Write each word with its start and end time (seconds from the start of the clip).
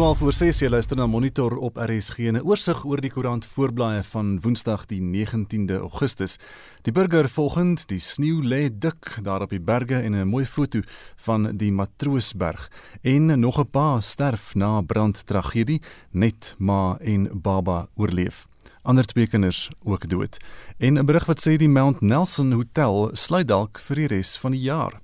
12 0.00 0.22
oor 0.24 0.32
6 0.32 0.58
jy 0.62 0.68
luister 0.72 0.96
na 0.96 1.04
Monitor 1.04 1.58
op 1.60 1.76
RSG 1.76 2.30
en 2.30 2.36
'n 2.40 2.46
oorsig 2.48 2.84
oor 2.88 3.00
die 3.04 3.10
koerant 3.12 3.44
voorblaaie 3.44 4.02
van 4.02 4.40
Woensdag 4.40 4.86
die 4.86 5.00
19de 5.00 5.76
Augustus. 5.76 6.38
Die 6.82 6.92
burger 6.92 7.28
volgens 7.28 7.84
die 7.86 7.98
sneeu 7.98 8.40
lê 8.40 8.70
dik 8.72 9.18
daar 9.22 9.42
op 9.42 9.50
die 9.50 9.60
berge 9.60 10.00
en 10.00 10.14
'n 10.16 10.28
mooi 10.28 10.46
foto 10.46 10.80
van 11.16 11.56
die 11.56 11.72
Matroosberg 11.72 12.70
en 13.02 13.40
nog 13.40 13.58
'n 13.58 13.70
pa 13.70 14.00
sterf 14.00 14.54
na 14.54 14.80
brandtragedie 14.80 15.82
net 16.12 16.54
ma 16.58 16.96
en 17.00 17.28
baba 17.34 17.88
oorleef. 17.96 18.46
Ander 18.82 19.04
twee 19.04 19.26
kinders 19.26 19.70
ook 19.84 20.08
dood. 20.08 20.38
En 20.78 20.98
'n 20.98 21.04
berig 21.04 21.26
wat 21.26 21.46
sê 21.46 21.56
die 21.56 21.68
Mount 21.68 22.00
Nelson 22.00 22.52
Hotel 22.52 23.10
sluit 23.12 23.48
dalk 23.48 23.78
vir 23.78 23.96
die 23.96 24.06
res 24.06 24.38
van 24.38 24.50
die 24.50 24.62
jaar. 24.62 25.00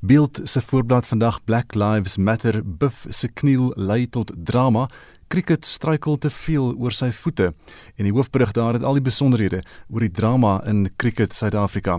Beeld 0.00 0.40
se 0.42 0.60
voorblad 0.60 1.06
vandag 1.06 1.44
Black 1.44 1.74
Lives 1.74 2.16
Matter 2.16 2.62
Buff 2.64 3.06
se 3.08 3.28
kniel 3.28 3.72
lei 3.74 4.08
tot 4.08 4.32
drama. 4.36 4.90
Cricket 5.26 5.66
struikel 5.66 6.18
te 6.18 6.30
veel 6.30 6.76
oor 6.78 6.94
sy 6.94 7.08
voete 7.12 7.48
en 7.96 8.06
die 8.06 8.12
hoofberig 8.14 8.52
daar 8.54 8.78
het 8.78 8.84
al 8.86 8.94
die 8.96 9.02
besonderhede 9.02 9.64
oor 9.90 10.04
die 10.06 10.12
drama 10.14 10.52
in 10.70 10.86
cricket 10.96 11.34
Suid-Afrika. 11.34 11.98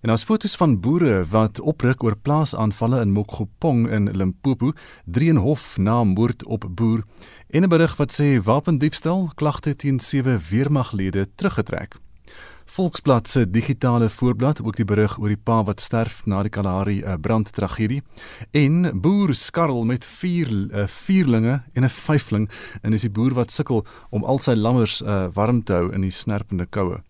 En 0.00 0.12
daar's 0.12 0.24
foto's 0.24 0.54
van 0.56 0.78
boere 0.80 1.24
wat 1.32 1.58
opruk 1.60 2.04
oor 2.06 2.16
plaasaanvalle 2.16 3.00
in 3.02 3.10
Mokgopong 3.12 3.88
in 3.90 4.06
Limpopo, 4.14 4.70
drie 5.04 5.32
en 5.34 5.42
hof 5.42 5.74
na 5.78 6.04
moord 6.04 6.46
op 6.46 6.68
boer 6.70 7.02
en 7.50 7.64
'n 7.64 7.68
berig 7.68 7.96
wat 7.96 8.14
sê 8.14 8.38
wapendiefstal 8.38 9.32
klagte 9.34 9.74
teen 9.74 9.98
sewe 10.00 10.38
weermaglede 10.50 11.26
teruggetrek. 11.34 11.98
Volksblad 12.70 13.26
se 13.28 13.50
digitale 13.50 14.08
voorblad 14.08 14.60
ook 14.62 14.76
die 14.78 14.84
berig 14.86 15.16
oor 15.18 15.32
die 15.32 15.40
pa 15.48 15.56
wat 15.66 15.80
sterf 15.82 16.20
na 16.30 16.38
die 16.46 16.52
Kalahari 16.54 17.00
uh, 17.02 17.16
brandtragedie 17.18 17.98
en 18.54 18.92
boer 19.02 19.34
skarrel 19.34 19.82
met 19.88 20.06
vier 20.06 20.52
uh, 20.52 20.86
vierlinge 20.86 21.56
en 21.74 21.84
'n 21.84 21.90
vyfling 21.90 22.46
en 22.82 22.94
is 22.94 23.02
die 23.02 23.10
boer 23.10 23.34
wat 23.34 23.50
sukkel 23.50 23.82
om 24.10 24.24
al 24.24 24.38
sy 24.38 24.54
lammers 24.54 25.02
uh, 25.02 25.26
warm 25.34 25.64
te 25.64 25.72
hou 25.72 25.90
in 25.90 26.06
die 26.06 26.14
snerpende 26.14 26.66
koue. 26.70 27.02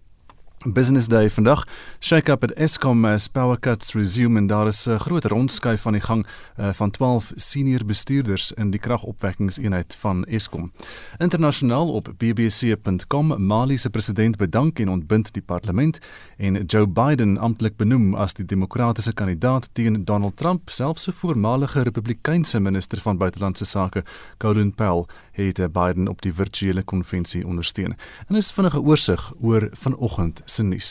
Business 0.66 1.08
Day 1.08 1.30
vandag. 1.30 1.66
Shake 1.98 2.32
up 2.32 2.42
at 2.42 2.52
Eskom 2.52 3.04
as 3.04 3.28
power 3.28 3.58
cuts 3.58 3.94
resume 3.94 4.38
en 4.38 4.46
daar 4.46 4.66
is 4.66 4.86
'n 4.86 4.98
groot 4.98 5.24
rondskuif 5.24 5.86
aan 5.86 5.92
die 5.92 6.02
gang 6.02 6.26
uh, 6.58 6.72
van 6.72 6.90
12 6.90 7.32
senior 7.34 7.84
bestuurders 7.84 8.52
in 8.52 8.70
die 8.70 8.80
kragopwekkingseenheid 8.80 9.94
van 9.94 10.24
Eskom. 10.24 10.72
Internasionaal 11.18 11.92
op 11.92 12.12
bbc.com 12.16 13.46
Mali 13.46 13.78
se 13.78 13.90
president 13.90 14.36
bedank 14.36 14.78
en 14.78 14.88
ontbind 14.88 15.32
die 15.32 15.42
parlement 15.42 15.98
en 16.36 16.64
Joe 16.64 16.86
Biden 16.86 17.38
amptelik 17.38 17.76
benoem 17.76 18.14
as 18.14 18.32
die 18.32 18.44
demokratiese 18.44 19.12
kandidaat 19.12 19.68
teen 19.72 20.04
Donald 20.04 20.36
Trump, 20.36 20.70
selfs 20.70 21.08
'n 21.08 21.12
voormalige 21.12 21.82
republikeinse 21.82 22.60
minister 22.60 23.00
van 23.00 23.16
buitelandse 23.16 23.64
sake, 23.64 24.04
Colin 24.38 24.74
Powell, 24.74 25.04
het 25.32 25.72
Biden 25.72 26.08
op 26.08 26.22
die 26.22 26.34
virtuele 26.34 26.82
konvensie 26.82 27.46
ondersteun. 27.46 27.96
En 28.26 28.34
is 28.34 28.52
vinnige 28.52 28.80
oorsig 28.80 29.32
oor 29.40 29.68
vanoggend 29.72 30.42
se 30.50 30.64
nuus. 30.66 30.90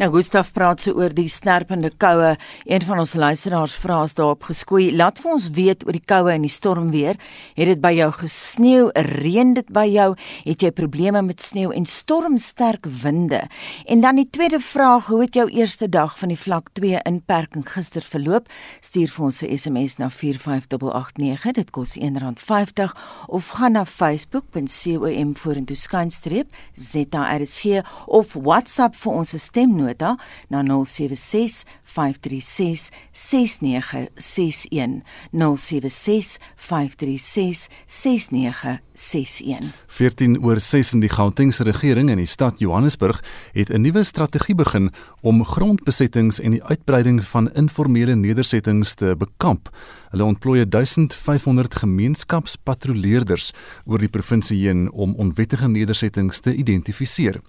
Nou 0.00 0.10
Gustaf 0.14 0.52
praat 0.56 0.80
so 0.80 0.94
oor 0.98 1.12
die 1.14 1.28
snerpende 1.28 1.90
koue. 2.00 2.36
Een 2.64 2.84
van 2.86 3.02
ons 3.02 3.14
luisteraars 3.18 3.74
vra 3.82 4.00
as 4.04 4.14
daarop 4.18 4.46
geskoei, 4.48 4.90
laat 4.96 5.20
vir 5.20 5.32
ons 5.32 5.48
weet 5.56 5.84
oor 5.86 5.96
die 5.96 6.04
koue 6.12 6.32
en 6.32 6.46
die 6.46 6.52
storm 6.52 6.90
weer. 6.94 7.18
Het 7.58 7.72
dit 7.72 7.82
by 7.82 7.92
jou 7.98 8.10
gesneeu? 8.20 8.90
Reën 8.94 9.54
dit 9.58 9.72
by 9.72 9.86
jou? 9.90 10.08
Het 10.44 10.66
jy 10.66 10.70
probleme 10.76 11.22
met 11.26 11.42
sneeu 11.42 11.72
en 11.74 11.86
stormsterk 11.86 12.86
winde? 13.02 13.42
En 13.86 14.00
dan 14.00 14.20
die 14.20 14.28
tweede 14.30 14.60
vraag, 14.60 15.10
hoe 15.10 15.22
het 15.24 15.34
jou 15.34 15.48
eerste 15.50 15.88
dag 15.88 16.16
van 16.18 16.32
die 16.32 16.38
vlak 16.38 16.70
2 16.78 17.02
inperking 17.08 17.66
gister 17.66 18.02
verloop? 18.02 18.48
Stuur 18.80 19.08
vir 19.08 19.24
ons 19.24 19.42
'n 19.42 19.58
SMS 19.58 19.96
na 19.98 20.10
45889. 20.10 21.52
Dit 21.52 21.70
kos 21.70 21.96
R1.50 21.98 22.94
of 23.26 23.48
gaan 23.48 23.72
na 23.72 23.84
facebook.com 23.84 25.34
vorentoe 25.34 25.76
skynstreep 25.76 26.52
ZRSG 26.74 27.80
of 28.06 28.34
WhatsApp 28.34 28.94
vir 29.00 29.12
ons 29.12 29.34
stemnota 29.40 30.16
na 30.52 30.62
076 30.66 31.64
536 31.92 32.90
6961 33.12 35.02
076 35.30 36.38
536 36.56 37.68
6961 37.86 39.72
14 39.86 40.38
oor 40.44 40.60
6 40.60 40.92
in 40.92 41.00
die 41.00 41.08
Gautengse 41.08 41.64
regering 41.64 42.10
in 42.10 42.20
die 42.20 42.28
stad 42.28 42.60
Johannesburg 42.60 43.22
het 43.52 43.70
'n 43.70 43.80
nuwe 43.80 44.04
strategie 44.04 44.54
begin 44.54 44.90
om 45.22 45.44
grondbesettings 45.44 46.40
en 46.40 46.50
die 46.50 46.64
uitbreiding 46.64 47.24
van 47.24 47.52
informele 47.54 48.14
nedersettings 48.14 48.94
te 48.94 49.14
bekamp. 49.18 49.68
Hulle 50.10 50.24
ontplooi 50.24 50.68
1500 50.68 51.74
gemeenskapspatrolleerders 51.74 53.52
oor 53.84 53.98
die 53.98 54.08
provinsie 54.08 54.66
heen 54.66 54.90
om 54.92 55.14
onwettige 55.14 55.68
nedersettings 55.68 56.40
te 56.40 56.54
identifiseer. 56.54 57.40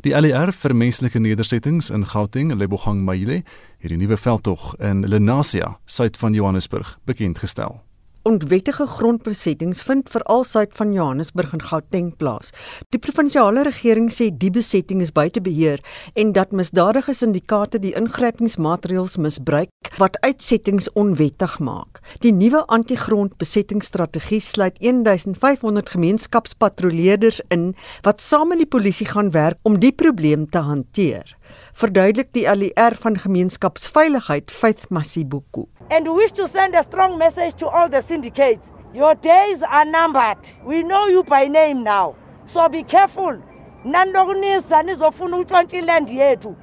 Die 0.00 0.20
LER 0.20 0.52
vir 0.52 0.74
menslike 0.74 1.18
nedersettings 1.18 1.90
in 1.90 2.06
Gauteng, 2.06 2.54
Lebogang 2.58 3.04
Maile, 3.04 3.42
het 3.78 3.92
die 3.92 3.98
nuwe 3.98 4.16
veldtog 4.16 4.72
in 4.82 5.06
Lenasia, 5.06 5.78
suid 5.86 6.16
van 6.16 6.32
Johannesburg, 6.32 6.98
bekend 7.04 7.38
gestel. 7.38 7.80
Onwettige 8.22 8.86
grondbesettings 8.86 9.82
vind 9.82 10.10
veral 10.10 10.42
suid 10.44 10.74
van 10.76 10.92
Johannesburg 10.92 11.52
en 11.52 11.62
Gauteng 11.62 12.16
plaas. 12.16 12.50
Die 12.92 12.98
provinsiale 13.00 13.62
regering 13.64 14.10
sê 14.12 14.28
die 14.34 14.50
besetting 14.52 15.00
is 15.00 15.14
buite 15.14 15.40
beheer 15.40 15.80
en 16.18 16.34
dat 16.36 16.52
misdadige 16.52 17.14
syndikaate 17.14 17.78
die 17.80 17.94
ingrypingsmaatreëls 17.96 19.16
misbruik 19.22 19.92
wat 20.02 20.18
uitsettings 20.26 20.90
onwettig 20.92 21.56
maak. 21.58 22.02
Die 22.20 22.34
nuwe 22.34 22.66
anti-grondbesettingsstrategie 22.66 24.42
sluit 24.44 24.76
1500 24.82 25.94
gemeenskapspatrolleerders 25.94 27.40
in 27.54 27.70
wat 28.02 28.20
saam 28.20 28.52
met 28.52 28.60
die 28.60 28.68
polisie 28.68 29.08
gaan 29.08 29.30
werk 29.30 29.62
om 29.62 29.78
die 29.80 29.94
probleem 29.94 30.50
te 30.50 30.58
hanteer. 30.58 31.38
Verduidelik 31.72 32.32
die 32.32 32.48
ALR 32.50 32.94
van 32.96 33.16
gemeenskapsveiligheid 33.18 34.50
Faith 34.50 34.88
Masibuku. 34.90 35.66
and 35.90 36.06
we 36.06 36.14
wish 36.14 36.32
to 36.32 36.46
send 36.46 36.74
a 36.74 36.82
strong 36.82 37.16
message 37.18 37.54
to 37.56 37.66
all 37.66 37.88
the 37.88 38.02
syndicates. 38.02 38.66
Your 38.94 39.14
days 39.14 39.62
are 39.62 39.84
numbered. 39.86 40.38
We 40.64 40.82
know 40.82 41.06
you 41.08 41.22
by 41.24 41.46
name 41.48 41.82
now. 41.82 42.14
So 42.46 42.68
be 42.68 42.82
careful. 42.82 43.38
Nandokunisa 43.84 44.82
nizofuna 44.82 45.44
utshontsha 45.44 45.86
land 45.86 46.08
yethu. 46.08 46.54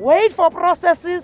Wait 0.00 0.32
for 0.32 0.50
processes. 0.50 1.22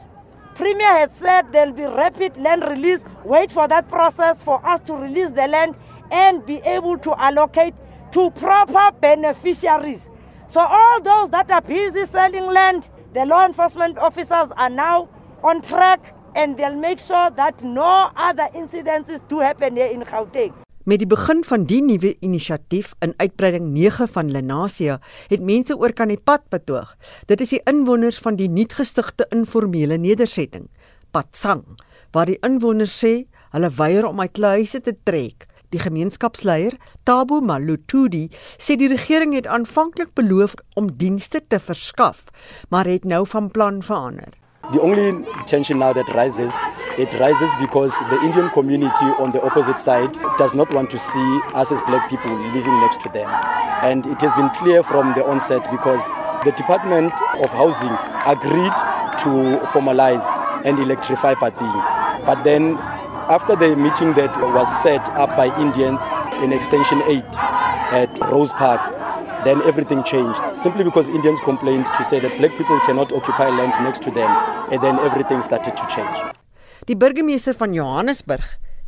Premier 0.54 0.86
has 0.98 1.10
said 1.18 1.50
there'll 1.52 1.72
be 1.72 1.82
rapid 1.84 2.36
land 2.36 2.62
release. 2.68 3.04
Wait 3.24 3.50
for 3.50 3.66
that 3.68 3.88
process 3.88 4.42
for 4.42 4.64
us 4.66 4.80
to 4.86 4.94
release 4.94 5.30
the 5.34 5.46
land 5.48 5.76
and 6.10 6.44
be 6.46 6.56
able 6.64 6.96
to 6.98 7.12
allocate 7.20 7.74
to 8.12 8.30
proper 8.32 8.90
beneficiaries. 9.00 10.08
So 10.48 10.60
all 10.60 11.00
those 11.02 11.30
that 11.30 11.50
are 11.50 11.60
busy 11.60 12.06
selling 12.06 12.46
land, 12.46 12.88
the 13.14 13.24
law 13.24 13.44
enforcement 13.46 13.98
officers 13.98 14.48
are 14.56 14.70
now 14.70 15.08
on 15.42 15.60
track 15.62 16.14
and 16.34 16.56
they'll 16.56 16.76
make 16.76 16.98
sure 16.98 17.30
that 17.36 17.62
no 17.62 18.10
other 18.16 18.48
incidences 18.54 19.20
do 19.28 19.40
happen 19.40 19.76
here 19.76 19.90
in 19.90 20.04
Gauteng. 20.04 20.52
Met 20.88 21.02
die 21.02 21.08
begin 21.08 21.42
van 21.44 21.66
die 21.68 21.82
nuwe 21.84 22.14
inisiatief 22.24 22.94
in 23.04 23.12
uitbreiding 23.20 23.74
9 23.74 24.08
van 24.08 24.30
Lenasia 24.32 24.96
het 25.28 25.42
mense 25.44 25.76
oor 25.76 25.92
kan 25.92 26.08
die 26.08 26.20
pad 26.20 26.46
betoog. 26.48 26.94
Dit 27.28 27.44
is 27.44 27.52
die 27.52 27.60
inwoners 27.68 28.20
van 28.24 28.38
die 28.40 28.48
nuutgestigte 28.48 29.26
informele 29.34 29.98
nedersetting, 30.00 30.70
Patsang, 31.12 31.66
waar 32.16 32.32
die 32.32 32.38
inwoners 32.40 32.94
sê 33.04 33.28
hulle 33.52 33.68
weier 33.76 34.08
om 34.08 34.20
uit 34.24 34.40
huise 34.40 34.80
te 34.80 34.96
trek. 35.04 35.44
Die 35.68 35.78
gemeenskapsleier, 35.78 36.72
Tabo 37.04 37.42
Malutudi, 37.44 38.30
sê 38.56 38.78
die 38.80 38.88
regering 38.88 39.34
het 39.36 39.46
aanvanklik 39.46 40.14
beloof 40.16 40.54
om 40.80 40.88
dienste 40.96 41.42
te 41.44 41.58
verskaf, 41.60 42.22
maar 42.72 42.88
het 42.88 43.04
nou 43.04 43.26
van 43.28 43.50
plan 43.52 43.82
verander. 43.84 44.32
The 44.72 44.80
only 44.80 45.26
tension 45.44 45.78
now 45.78 45.92
that 45.92 46.08
rises, 46.14 46.56
it 46.96 47.12
rises 47.20 47.52
because 47.60 47.92
the 48.08 48.20
Indian 48.24 48.48
community 48.50 49.08
on 49.20 49.32
the 49.32 49.42
opposite 49.42 49.76
side 49.76 50.16
does 50.38 50.54
not 50.54 50.72
want 50.72 50.88
to 50.90 50.98
see 50.98 51.40
us 51.54 51.70
as 51.70 51.80
black 51.86 52.08
people 52.08 52.32
living 52.52 52.80
next 52.80 53.00
to 53.00 53.08
them. 53.12 53.28
And 53.82 54.06
it 54.06 54.20
has 54.20 54.32
been 54.34 54.48
clear 54.56 54.82
from 54.82 55.12
the 55.14 55.24
onset 55.24 55.68
because 55.70 56.00
the 56.44 56.52
Department 56.52 57.12
of 57.44 57.50
Housing 57.50 57.92
agreed 58.24 58.76
to 59.24 59.60
formalize 59.72 60.24
and 60.64 60.78
electrify 60.78 61.34
Patsing. 61.34 61.72
But 62.24 62.44
then 62.44 62.76
after 63.28 63.54
the 63.54 63.76
meeting 63.76 64.14
that 64.14 64.34
was 64.40 64.68
set 64.82 65.06
up 65.10 65.36
by 65.36 65.46
Indians 65.60 66.00
in 66.42 66.52
Extension 66.52 67.02
8 67.02 67.24
at 67.92 68.18
Rose 68.32 68.52
Park, 68.52 68.80
then 69.44 69.62
everything 69.62 70.02
changed. 70.02 70.40
Simply 70.56 70.82
because 70.82 71.08
Indians 71.08 71.38
complained 71.44 71.86
to 71.96 72.04
say 72.04 72.20
that 72.20 72.38
black 72.38 72.56
people 72.56 72.80
cannot 72.80 73.12
occupy 73.12 73.48
land 73.50 73.74
next 73.82 74.02
to 74.02 74.10
them, 74.10 74.30
and 74.72 74.82
then 74.82 74.98
everything 75.00 75.42
started 75.42 75.76
to 75.76 75.86
change. 75.86 76.18
Die 76.86 76.94
burgemeester 76.94 77.54
van 77.54 77.74
Johannesburg, 77.74 78.42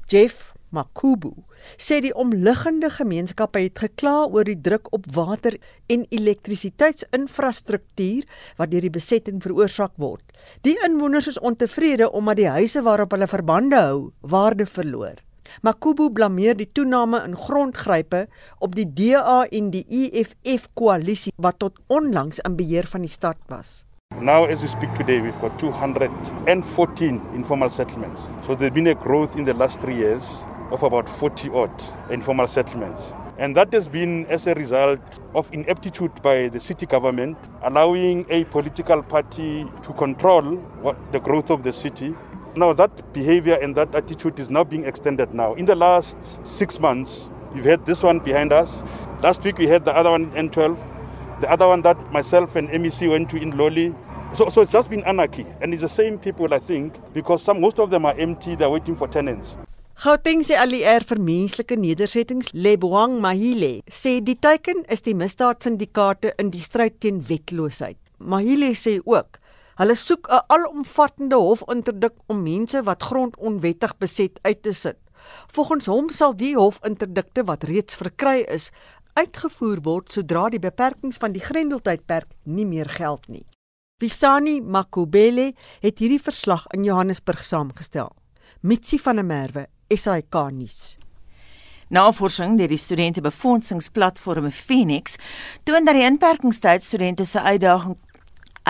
Jeff 0.09 0.50
Makubu, 0.71 1.35
sê 1.83 1.99
die 1.99 2.15
omliggende 2.15 2.87
gemeenskappe 2.95 3.59
het 3.65 3.81
gekla 3.83 4.31
oor 4.31 4.47
die 4.47 4.55
druk 4.63 4.87
op 4.95 5.03
water 5.17 5.57
en 5.91 6.05
elektrisiteitsinfrastruktuur 6.15 8.23
wat 8.61 8.71
deur 8.71 8.85
die 8.87 8.95
besetting 8.95 9.43
veroorsaak 9.43 9.91
word. 9.99 10.23
Die 10.63 10.79
inwoners 10.87 11.27
is 11.33 11.41
ontevrede 11.43 12.07
omdat 12.15 12.39
die 12.39 12.47
huise 12.55 12.87
waarop 12.87 13.11
hulle 13.17 13.27
verbande 13.27 13.83
hou, 13.83 14.15
waarde 14.23 14.63
verloor. 14.67 15.19
Makubu 15.67 16.07
blameer 16.15 16.55
die 16.55 16.71
toename 16.71 17.19
in 17.27 17.35
grondgrype 17.35 18.31
op 18.63 18.79
die 18.79 18.87
DA 18.87 19.51
en 19.51 19.75
die 19.75 19.83
EFF 19.91 20.71
koalisie 20.79 21.35
wat 21.43 21.59
tot 21.59 21.83
onlangs 21.91 22.39
in 22.47 22.55
beheer 22.55 22.87
van 22.87 23.03
die 23.03 23.11
stad 23.11 23.43
was. 23.51 23.83
Now, 24.21 24.45
as 24.45 24.61
we 24.61 24.69
speak 24.69 24.95
today, 24.99 25.21
we've 25.21 25.41
got 25.41 25.59
214 25.59 27.21
informal 27.35 27.71
settlements. 27.71 28.29
So 28.47 28.55
there's 28.55 28.73
been 28.73 28.87
a 28.87 28.95
growth 28.95 29.37
in 29.37 29.45
the 29.45 29.55
last 29.55 29.81
three 29.81 29.97
years 29.97 30.45
of 30.71 30.83
about 30.83 31.09
40 31.09 31.51
odd 31.51 31.83
informal 32.11 32.47
settlements. 32.47 33.13
And 33.39 33.57
that 33.57 33.73
has 33.73 33.89
been 33.89 34.27
as 34.27 34.47
a 34.47 34.55
result 34.55 35.01
of 35.35 35.49
ineptitude 35.53 36.21
by 36.23 36.49
the 36.49 36.61
city 36.61 36.85
government, 36.85 37.39
allowing 37.63 38.27
a 38.29 38.45
political 38.45 39.03
party 39.03 39.65
to 39.83 39.93
control 39.95 40.57
what, 40.83 40.97
the 41.13 41.21
growth 41.21 41.51
of 41.51 41.63
the 41.63 41.73
city. 41.73 42.15
Now, 42.55 42.75
that 42.75 43.13
behavior 43.15 43.55
and 43.55 43.75
that 43.77 43.95
attitude 43.95 44.39
is 44.39 44.51
now 44.51 44.65
being 44.65 44.85
extended 44.85 45.33
now. 45.33 45.55
In 45.55 45.65
the 45.65 45.75
last 45.75 46.17
six 46.45 46.79
months, 46.79 47.31
we've 47.55 47.65
had 47.65 47.87
this 47.87 48.03
one 48.03 48.19
behind 48.19 48.53
us. 48.53 48.83
Last 49.23 49.43
week, 49.43 49.57
we 49.57 49.67
had 49.67 49.85
the 49.85 49.97
other 49.97 50.11
one, 50.11 50.31
N12. 50.33 50.77
The 51.41 51.51
other 51.51 51.67
one 51.67 51.81
that 51.81 52.13
myself 52.13 52.57
and 52.57 52.69
MEC 52.69 53.09
went 53.09 53.31
to 53.31 53.37
in 53.39 53.53
Loli. 53.53 53.97
So, 54.37 54.51
so 54.51 54.61
it's 54.61 54.73
just 54.73 54.91
been 54.91 55.03
anarchy. 55.05 55.47
And 55.63 55.73
it's 55.73 55.83
the 55.83 55.89
same 55.89 56.19
people, 56.19 56.53
I 56.53 56.59
think, 56.59 56.95
because 57.15 57.43
some, 57.43 57.61
most 57.61 57.79
of 57.79 57.89
them 57.89 58.05
are 58.05 58.15
empty, 58.19 58.55
they're 58.55 58.69
waiting 58.69 58.97
for 58.97 59.09
tenants. 59.09 59.57
Gauteng 60.01 60.41
se 60.41 60.57
ALR 60.57 61.05
vir 61.05 61.19
menslike 61.21 61.77
nedersettings, 61.77 62.55
Leboang 62.57 63.19
Mahile, 63.21 63.83
sê 63.85 64.15
die 64.25 64.33
teiken 64.41 64.79
is 64.89 65.03
die 65.05 65.13
misdaadsyndikaate 65.13 66.31
in 66.41 66.49
die 66.55 66.61
stryd 66.63 66.95
teen 67.05 67.19
wetloosheid. 67.29 67.99
Mahile 68.17 68.71
sê 68.81 68.95
ook, 69.05 69.37
hulle 69.77 69.97
soek 70.01 70.31
'n 70.31 70.41
alomvattende 70.57 71.37
hofinterdik 71.37 72.15
om 72.33 72.41
mense 72.43 72.81
wat 72.83 73.03
grond 73.03 73.37
onwettig 73.37 73.93
beset 73.99 74.41
uit 74.43 74.63
te 74.63 74.73
sit. 74.73 74.97
Volgens 75.53 75.87
hom 75.87 76.09
sal 76.09 76.33
die 76.33 76.57
hofinterdikte 76.57 77.45
wat 77.45 77.65
reeds 77.65 77.95
verkry 77.95 78.47
is, 78.49 78.71
uitgevoer 79.13 79.83
word 79.85 80.13
sodra 80.13 80.49
die 80.49 80.65
beperkings 80.65 81.19
van 81.19 81.33
die 81.33 81.45
Grendeltydperk 81.45 82.33
nie 82.45 82.65
meer 82.65 82.89
geld 82.89 83.29
nie. 83.29 83.45
Bisani 84.01 84.61
Makubele 84.63 85.53
het 85.83 85.99
hierdie 85.99 86.23
verslag 86.23 86.67
in 86.73 86.85
Johannesburg 86.85 87.45
saamgestel. 87.45 88.09
Mitsi 88.63 88.99
van 88.99 89.17
der 89.17 89.25
Merwe 89.25 89.67
SAK 89.91 90.37
nuus. 90.55 90.97
Navorsing 91.91 92.55
deur 92.59 92.71
die 92.71 92.79
studente 92.79 93.21
befondsingsplatform 93.21 94.51
Phoenix 94.55 95.17
toon 95.67 95.85
dat 95.85 95.99
die 95.99 96.07
inperkingstyd 96.07 96.85
studente 96.87 97.25
se 97.27 97.43
uitdaging 97.43 97.97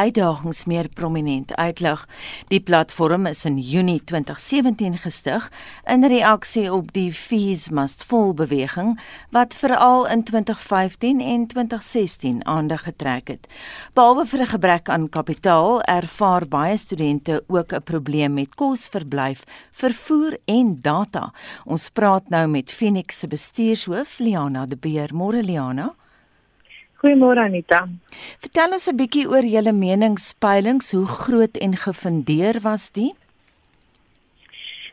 uitdagings 0.00 0.64
meer 0.64 0.88
prominent 0.88 1.52
uitlig. 1.54 2.06
Die 2.48 2.60
platform 2.60 3.26
is 3.28 3.44
in 3.44 3.58
Junie 3.58 4.00
2017 4.04 4.96
gestig 5.02 5.48
in 5.84 6.06
reaksie 6.08 6.68
op 6.72 6.92
die 6.96 7.10
Fees 7.12 7.68
Must 7.74 8.04
Fall 8.08 8.32
beweging 8.34 8.96
wat 9.34 9.54
veral 9.54 10.06
in 10.08 10.24
2015 10.24 11.20
en 11.20 11.46
2016 11.52 12.40
aandag 12.46 12.86
getrek 12.88 13.28
het. 13.34 13.46
Behalwe 13.94 14.26
vir 14.26 14.40
'n 14.40 14.52
gebrek 14.54 14.88
aan 14.88 15.08
kapitaal, 15.08 15.82
ervaar 15.82 16.48
baie 16.48 16.76
studente 16.76 17.44
ook 17.48 17.72
'n 17.72 17.82
probleem 17.82 18.34
met 18.34 18.54
kos, 18.54 18.88
verblyf, 18.88 19.44
vervoer 19.72 20.38
en 20.44 20.78
data. 20.80 21.32
Ons 21.64 21.88
praat 21.88 22.28
nou 22.28 22.48
met 22.48 22.72
Phoenix 22.72 23.18
se 23.18 23.26
bestuurshoof 23.26 24.18
Liana 24.18 24.66
de 24.66 24.76
Beer. 24.76 25.10
Môre 25.12 25.42
Liana. 25.42 25.99
Goeiemôre 27.00 27.40
Anita. 27.40 27.88
Vertel 28.44 28.76
ons 28.76 28.88
'n 28.88 28.96
bietjie 28.96 29.26
oor 29.28 29.44
julle 29.44 29.72
meningspeilings, 29.72 30.92
hoe 30.92 31.06
groot 31.06 31.56
en 31.56 31.72
gefundeer 31.76 32.60
was 32.60 32.90
die? 32.92 33.12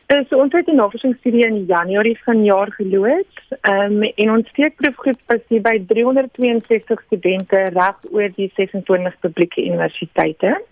Uh, 0.08 0.24
so 0.28 0.38
ons 0.40 0.52
het 0.56 0.68
'n 0.68 0.80
navorsingsstudie 0.80 1.44
in 1.46 1.66
Januarie 1.66 2.18
vanjaar 2.24 2.72
geloods. 2.72 3.36
Ehm 3.60 4.02
um, 4.02 4.02
en 4.02 4.30
ons 4.30 4.48
steekproefgroep 4.48 5.20
was 5.26 5.44
hier 5.48 5.60
by 5.60 5.76
362 5.86 7.02
studente 7.06 7.56
reg 7.56 7.96
oor 8.10 8.30
die 8.36 8.50
26 8.56 9.18
publieke 9.20 9.60
universiteite. 9.64 10.64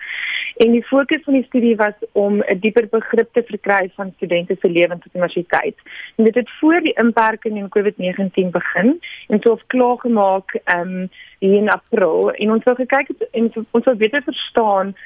En 0.56 0.70
die 0.72 0.84
fokus 0.84 1.22
van 1.24 1.34
die 1.34 1.44
studie 1.44 1.76
was 1.76 1.94
om 2.12 2.40
'n 2.40 2.58
dieper 2.60 2.86
begrip 2.88 3.28
te 3.32 3.42
verkry 3.42 3.90
van 3.94 4.12
studente 4.16 4.56
se 4.60 4.70
lewens 4.70 5.04
op 5.06 5.14
universiteit. 5.14 5.76
En 6.16 6.24
dit 6.24 6.34
het 6.34 6.50
voor 6.60 6.80
die 6.80 6.92
inperking 6.92 7.56
in 7.56 7.68
COVID-19 7.68 8.50
begin 8.50 9.00
en 9.28 9.40
so 9.40 9.52
het 9.52 9.66
klaar 9.66 9.98
gemaak 9.98 10.60
ehm 10.64 10.80
um, 10.80 11.08
in 11.38 11.68
April 11.68 12.32
en 12.32 12.50
ons 12.50 12.64
het 12.64 12.76
gekyk 12.76 13.08
en 13.30 13.52
ons 13.70 13.84
wil 13.84 13.96
beter 13.96 14.22
verstaan 14.22 14.96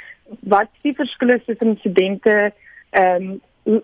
wat 0.41 0.69
die 0.83 0.95
verskille 0.95 1.43
tussen 1.45 1.77
studente 1.79 2.53
ehm 2.91 3.39
um, 3.65 3.83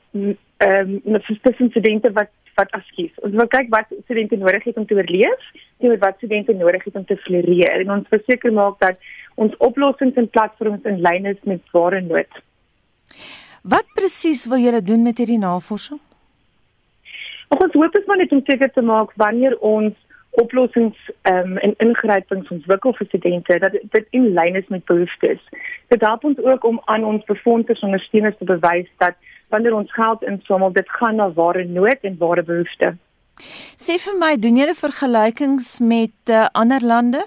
ehm 0.56 1.00
um, 1.04 1.20
tussen 1.42 1.70
studente 1.70 2.12
wat 2.12 2.30
wat 2.56 2.72
afskies. 2.76 3.12
Ons 3.26 3.36
wil 3.38 3.48
kyk 3.52 3.70
wat 3.74 3.92
studente 4.04 4.36
nodig 4.40 4.64
het 4.64 4.76
om 4.80 4.86
te 4.86 4.96
oorleef, 4.98 5.50
en 5.78 5.98
wat 5.98 6.16
studente 6.16 6.52
nodig 6.52 6.84
het 6.84 6.94
om 6.94 7.04
te 7.04 7.16
floreer 7.16 7.80
en 7.80 7.90
ons 7.90 8.08
verseker 8.08 8.52
maak 8.52 8.78
dat 8.80 8.96
ons 9.34 9.56
oplossings 9.58 10.16
en 10.16 10.30
platforms 10.30 10.88
in 10.88 11.00
lyn 11.04 11.28
is 11.32 11.40
met 11.44 11.60
ware 11.76 12.00
nood. 12.00 12.40
Wat 13.62 13.86
presies 13.94 14.46
wil 14.46 14.62
julle 14.62 14.82
doen 14.82 15.02
met 15.02 15.18
hierdie 15.18 15.40
navorsing? 15.42 16.00
Ons 17.48 17.72
hoop 17.72 17.94
is 17.98 18.06
maar 18.06 18.20
net 18.22 18.32
om 18.32 18.42
seker 18.46 18.72
te 18.72 18.82
maak 18.82 19.12
wanneer 19.20 19.58
ons 19.58 19.94
oplossings 20.36 20.96
um, 21.30 21.56
en 21.64 21.72
ingrypings 21.80 22.50
ontwikkel 22.52 22.92
vir 22.98 23.06
studente 23.08 23.58
dat 23.62 23.76
dit 23.80 24.08
in 24.16 24.32
lyn 24.36 24.58
is 24.60 24.68
met 24.68 24.84
behoeftes. 24.84 25.40
Dit 25.92 26.04
help 26.04 26.24
ons 26.28 26.40
ook 26.44 26.64
om 26.64 26.80
aan 26.92 27.04
ons 27.04 27.24
befonders 27.24 27.80
en 27.80 27.88
ondersteuners 27.88 28.36
te 28.38 28.48
bewys 28.48 28.90
dat 29.02 29.16
wanneer 29.48 29.74
ons 29.74 29.92
geld 29.92 30.22
insamel, 30.22 30.72
dit 30.72 30.88
gaan 30.98 31.16
na 31.16 31.30
ware 31.32 31.64
nood 31.64 32.02
en 32.02 32.18
ware 32.18 32.42
behoeftes. 32.42 32.98
Sê 33.76 33.98
vir 34.00 34.14
my, 34.18 34.34
doen 34.40 34.56
julle 34.56 34.74
vergelykings 34.74 35.78
met 35.84 36.32
uh, 36.32 36.46
ander 36.56 36.84
lande? 36.84 37.26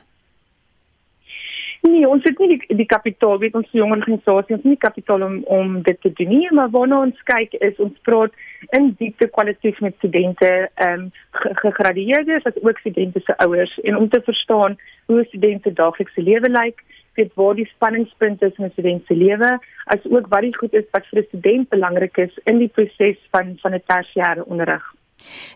Nee, 1.81 2.03
ons 2.07 2.25
het 2.27 2.39
nie 2.41 2.49
die, 2.51 2.75
die 2.81 2.87
kapitaal, 2.89 3.37
weet 3.39 3.55
ons 3.55 3.69
jong 3.71 3.93
organisasie, 3.95 4.55
ons 4.55 4.63
het 4.63 4.67
nie 4.67 4.79
kapitaal 4.83 5.23
om 5.23 5.37
om 5.47 5.77
dit 5.85 5.99
te 6.03 6.11
doen 6.17 6.31
nie, 6.33 6.47
maar 6.51 6.71
waarna 6.73 6.99
ons 7.05 7.21
kyk 7.29 7.55
is 7.63 7.79
ons 7.79 7.95
praat 8.07 8.35
in 8.75 8.89
diepte 8.99 9.29
kwalitatief 9.31 9.79
met 9.85 9.95
studente, 10.01 10.49
ehm 10.75 11.05
um, 11.05 11.53
gegradueerdes 11.63 12.49
as 12.49 12.59
ook 12.65 12.81
studente 12.83 13.23
se 13.23 13.37
ouers 13.45 13.77
en 13.87 13.97
om 13.97 14.09
te 14.09 14.21
verstaan 14.25 14.75
hoe 15.07 15.23
studente 15.29 15.73
daaglikse 15.73 16.21
lewe 16.21 16.51
lyk, 16.51 16.83
weet 17.19 17.35
waar 17.39 17.55
die 17.55 17.67
spanningspunte 17.73 18.49
is 18.49 18.57
in 18.57 18.65
'n 18.65 18.71
student 18.75 19.05
se 19.05 19.15
lewe, 19.15 19.51
as 19.85 20.05
ook 20.09 20.27
wat 20.33 20.41
die 20.41 20.55
goed 20.57 20.73
is 20.73 20.87
wat 20.91 21.05
vir 21.09 21.19
'n 21.19 21.27
student 21.27 21.69
belangrik 21.69 22.17
is 22.17 22.33
in 22.45 22.57
die 22.57 22.71
proses 22.75 23.19
van 23.31 23.57
van 23.61 23.73
'n 23.73 23.83
tersiêre 23.91 24.43
onderrig. 24.45 24.85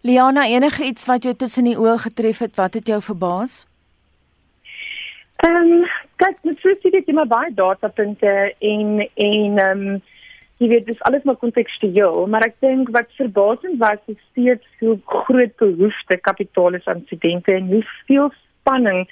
Liana, 0.02 0.48
enige 0.48 0.84
iets 0.84 1.06
wat 1.06 1.24
jou 1.24 1.36
tussen 1.36 1.64
die 1.64 1.78
oë 1.78 1.98
getref 1.98 2.40
het, 2.40 2.56
wat 2.56 2.74
het 2.74 2.88
jou 2.88 3.02
verbaas? 3.02 3.66
Ehm 5.36 5.56
um, 5.56 5.86
kyk, 6.16 6.38
met 6.44 6.60
so 6.60 6.72
sien 6.82 6.94
ek 6.94 7.10
immer 7.12 7.28
baie 7.28 7.54
datapunte 7.54 8.54
en 8.60 9.00
en 9.16 9.58
ehm 9.58 9.88
um, 9.88 10.02
jy 10.62 10.70
weet 10.72 10.86
dis 10.86 11.02
alles 11.02 11.24
maar 11.28 11.40
kontekstueel, 11.42 12.28
maar 12.32 12.46
ek 12.46 12.56
dink 12.64 12.92
wat 12.96 13.10
verbasend 13.18 13.80
was 13.82 14.00
is 14.08 14.20
steeds 14.32 14.68
hoe 14.80 14.96
groot 15.06 15.56
behoefte 15.60 16.18
kapitaal 16.22 16.78
is 16.80 16.88
aan 16.88 17.04
studente 17.06 17.52
en 17.52 17.68
hoe 17.68 17.84
veel 18.08 18.30
spanning 18.64 19.04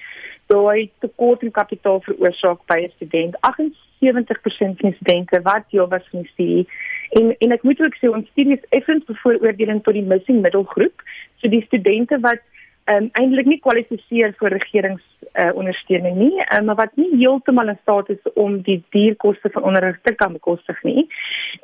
daai 0.52 0.90
tekort 1.04 1.44
aan 1.44 1.52
kapitaal 1.52 2.02
veroorsaak 2.08 2.64
by 2.72 2.80
'n 2.88 2.92
student. 2.96 3.36
78% 3.42 4.80
van 4.80 4.94
studente 5.00 5.42
wat 5.42 5.64
deel 5.70 5.88
was 5.88 6.08
van 6.12 6.22
die 6.22 6.32
studie 6.34 6.68
en 7.12 7.36
en 7.38 7.52
ek 7.52 7.64
moet 7.64 7.82
ook 7.82 7.96
sê 8.00 8.10
ons 8.10 8.28
studie 8.32 8.58
is 8.58 8.70
effens 8.78 9.06
bevooroordeling 9.06 9.84
tot 9.84 9.94
die 9.94 10.10
missing 10.14 10.42
middelgroep. 10.42 11.04
So 11.42 11.52
die 11.52 11.64
studente 11.68 12.20
wat 12.20 12.44
um, 12.92 13.10
eintlik 13.20 13.50
nie 13.50 13.60
kwalifiseer 13.64 14.36
vir 14.40 14.56
regerings 14.56 15.04
uh, 15.34 15.52
ondersteuning 15.60 16.18
nie, 16.20 16.34
um, 16.56 16.70
maar 16.70 16.80
wat 16.80 16.96
nie 17.00 17.10
heeltemal 17.18 17.72
in 17.74 17.80
staat 17.82 18.10
is 18.16 18.32
om 18.34 18.60
die 18.68 18.80
dierkoste 18.96 19.52
van 19.54 19.68
onderrig 19.72 20.00
te 20.08 20.16
kan 20.16 20.34
bekostig 20.38 20.80
nie. 20.88 21.08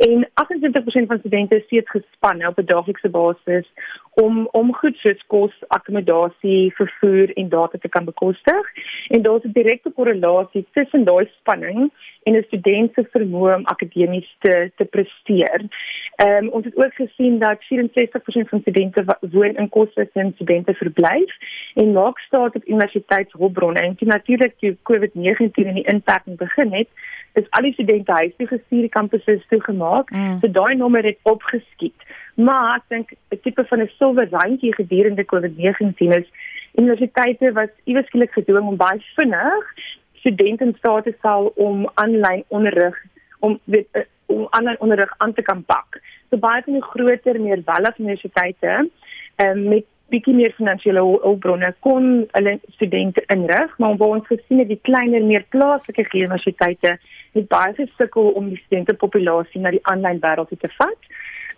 En 0.08 0.27
28% 0.44 1.12
van 1.12 1.24
studente 1.24 1.60
is 1.60 1.65
steeds 1.70 1.96
gespanne 1.96 2.48
op 2.48 2.60
'n 2.60 2.70
daaglikse 2.74 3.10
basis 3.10 3.67
om 4.21 4.47
om 4.51 4.74
goed 4.75 4.97
soos 4.97 5.24
kos, 5.27 5.53
akkommodasie, 5.67 6.74
vervoer 6.77 7.33
en 7.38 7.50
data 7.50 7.77
te 7.77 7.89
kan 7.89 8.05
bekostig. 8.05 8.71
En 9.13 9.21
daar's 9.21 9.45
'n 9.45 9.57
direkte 9.59 9.91
korrelasie 9.91 10.65
tussen 10.74 11.03
daai 11.03 11.25
spanning 11.39 11.91
en 12.24 12.33
'n 12.36 12.43
student 12.47 12.93
se 12.93 13.03
vermoë 13.15 13.55
om 13.55 13.65
akademies 13.65 14.36
te 14.39 14.71
te 14.75 14.86
presteer. 14.86 15.59
Ehm 16.15 16.45
um, 16.45 16.50
ons 16.50 16.65
het 16.65 16.77
ook 16.77 16.93
gesien 16.93 17.39
dat 17.39 17.57
64% 17.62 18.50
van 18.50 18.59
studente 18.62 19.05
woon 19.21 19.55
in 19.55 19.69
koshuise 19.69 20.31
studente 20.36 20.74
verblyf 20.74 21.31
en 21.74 21.91
maak 21.91 22.19
staat 22.19 22.55
op 22.55 22.67
universiteitshulpbronne. 22.67 23.79
En 23.79 23.95
natuurlik 24.00 24.53
toe 24.59 24.75
COVID-19 24.89 25.67
in 25.67 25.74
die 25.74 25.88
inperking 25.93 26.38
begin 26.38 26.74
het, 26.74 26.88
is 27.34 27.50
al 27.50 27.62
die 27.62 27.74
studente 27.74 28.12
huis 28.12 28.34
toe 28.38 28.48
gestuur, 28.48 28.81
die 28.81 28.89
kampusse 28.89 29.41
toegemaak. 29.50 30.10
Mm. 30.12 30.39
So 30.41 30.51
daai 30.51 30.75
nommer 30.75 31.03
het 31.03 31.17
opgeskiet. 31.24 32.07
Maar 32.36 32.75
ek 32.75 32.84
dink 32.88 33.12
'n 33.31 33.39
tipe 33.41 33.65
van 33.65 33.81
'n 33.81 33.91
silwer 33.98 34.29
randjie 34.29 34.74
gedurende 34.74 35.25
COVID-19 35.25 36.13
is 36.22 36.27
universiteite 36.77 37.51
was 37.53 37.69
iewers 37.84 38.07
skielik 38.07 38.31
gedwing 38.31 38.67
om 38.67 38.77
baie 38.77 39.01
vinnig 39.15 39.72
studente 40.13 40.63
in 40.63 40.75
staat 40.77 41.03
te 41.03 41.13
stel 41.17 41.51
om 41.55 41.89
aanlyn 41.93 42.43
onderrig 42.48 42.98
om 43.39 43.60
weet, 43.63 43.88
eh, 43.91 44.05
om 44.25 44.48
aanlyn 44.50 44.79
onderrig 44.79 45.13
aan 45.17 45.34
te 45.34 45.41
kan 45.41 45.63
pak. 45.63 46.00
So 46.29 46.38
baie 46.38 46.62
van 46.63 46.74
die 46.74 46.84
groter 46.84 47.41
meer 47.41 47.62
welaf 47.65 47.98
universiteite 47.98 48.89
um, 49.36 49.63
met 49.69 49.86
bietjie 50.13 50.35
meer 50.35 50.53
finansiële 50.55 51.01
hulpbronne 51.03 51.73
kon 51.85 52.27
hulle 52.31 52.57
studente 52.75 53.23
inrig, 53.33 53.73
maar 53.77 53.97
waar 53.99 54.19
ons 54.19 54.27
gesien 54.27 54.61
het 54.63 54.71
die 54.71 54.79
kleiner 54.89 55.23
meer 55.23 55.45
plaaslike 55.55 56.07
universiteite 56.13 56.97
het 57.37 57.47
baie 57.47 57.73
gesukkel 57.77 58.31
om 58.39 58.49
die 58.49 58.61
studentepopulasie 58.65 59.61
na 59.61 59.73
die 59.75 59.83
aanlyn 59.91 60.21
wêreld 60.23 60.53
te 60.59 60.71
vat. 60.77 61.11